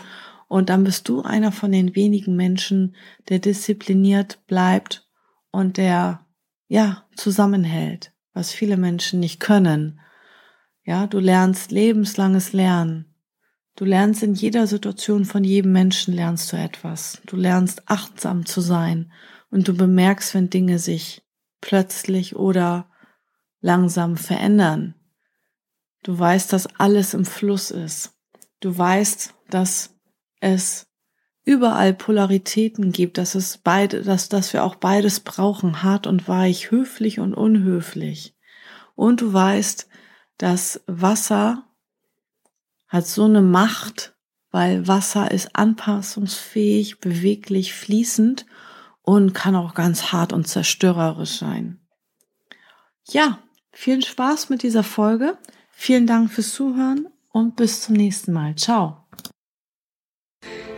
Und 0.47 0.69
dann 0.69 0.85
bist 0.85 1.09
du 1.09 1.23
einer 1.23 1.53
von 1.53 1.73
den 1.73 1.95
wenigen 1.95 2.37
Menschen, 2.37 2.95
der 3.31 3.39
diszipliniert 3.39 4.47
bleibt 4.47 5.09
und 5.51 5.79
der, 5.79 6.27
ja, 6.69 7.05
zusammenhält, 7.17 8.13
was 8.35 8.53
viele 8.53 8.77
Menschen 8.77 9.21
nicht 9.21 9.41
können. 9.41 10.01
Ja, 10.89 11.07
du 11.07 11.19
lernst 11.19 11.71
lebenslanges 11.71 12.55
Lernen. 12.55 13.15
Du 13.77 13.85
lernst 13.85 14.23
in 14.23 14.33
jeder 14.33 14.67
Situation 14.67 15.27
von 15.27 15.45
jedem 15.45 15.71
Menschen 15.71 16.15
lernst 16.15 16.51
du 16.51 16.57
etwas. 16.57 17.21
Du 17.27 17.37
lernst 17.37 17.83
achtsam 17.91 18.47
zu 18.47 18.63
sein 18.63 19.13
und 19.51 19.69
du 19.69 19.75
bemerkst, 19.75 20.33
wenn 20.33 20.49
Dinge 20.49 20.79
sich 20.79 21.21
plötzlich 21.61 22.37
oder 22.37 22.89
langsam 23.61 24.17
verändern. 24.17 24.95
Du 26.05 26.19
weißt, 26.19 26.55
dass 26.55 26.67
alles 26.81 27.13
im 27.13 27.27
Fluss 27.27 27.71
ist. 27.71 28.15
Du 28.61 28.79
weißt, 28.79 29.35
dass 29.51 29.95
es 30.41 30.87
überall 31.45 31.93
Polaritäten 31.93 32.93
gibt, 32.93 33.19
dass 33.19 33.35
es 33.35 33.59
beide, 33.59 34.05
dass, 34.05 34.31
dass 34.31 34.55
wir 34.55 34.65
auch 34.65 34.77
beides 34.77 35.21
brauchen, 35.21 35.83
hart 35.83 36.07
und 36.07 36.29
weich, 36.29 36.71
höflich 36.71 37.21
und 37.21 37.35
unhöflich. 37.35 38.35
Und 38.95 39.21
du 39.21 39.35
weißt, 39.35 39.87
dass 40.39 40.81
Wasser 40.87 41.65
hat 42.87 43.07
so 43.07 43.25
eine 43.25 43.43
Macht, 43.43 44.15
weil 44.51 44.89
Wasser 44.89 45.31
ist 45.31 45.55
anpassungsfähig, 45.55 47.01
beweglich, 47.01 47.75
fließend 47.75 48.47
und 49.03 49.35
kann 49.35 49.55
auch 49.55 49.75
ganz 49.75 50.13
hart 50.13 50.33
und 50.33 50.49
zerstörerisch 50.49 51.39
sein. 51.39 51.81
Ja, 53.05 53.39
vielen 53.73 54.03
Spaß 54.03 54.49
mit 54.49 54.63
dieser 54.63 54.85
Folge. 54.85 55.37
Vielen 55.71 56.07
Dank 56.07 56.33
fürs 56.33 56.53
Zuhören 56.53 57.09
und 57.31 57.57
bis 57.57 57.83
zum 57.83 57.95
nächsten 57.95 58.33
Mal. 58.33 58.55
Ciao. 58.57 59.05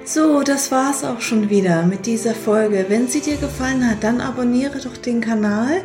So, 0.05 0.43
das 0.43 0.73
war's 0.73 1.05
auch 1.05 1.21
schon 1.21 1.51
wieder 1.51 1.85
mit 1.85 2.07
dieser 2.07 2.35
Folge. 2.35 2.87
Wenn 2.89 3.07
sie 3.07 3.21
dir 3.21 3.37
gefallen 3.37 3.89
hat, 3.89 4.03
dann 4.03 4.21
abonniere 4.21 4.81
doch 4.81 4.97
den 4.97 5.21
Kanal 5.21 5.85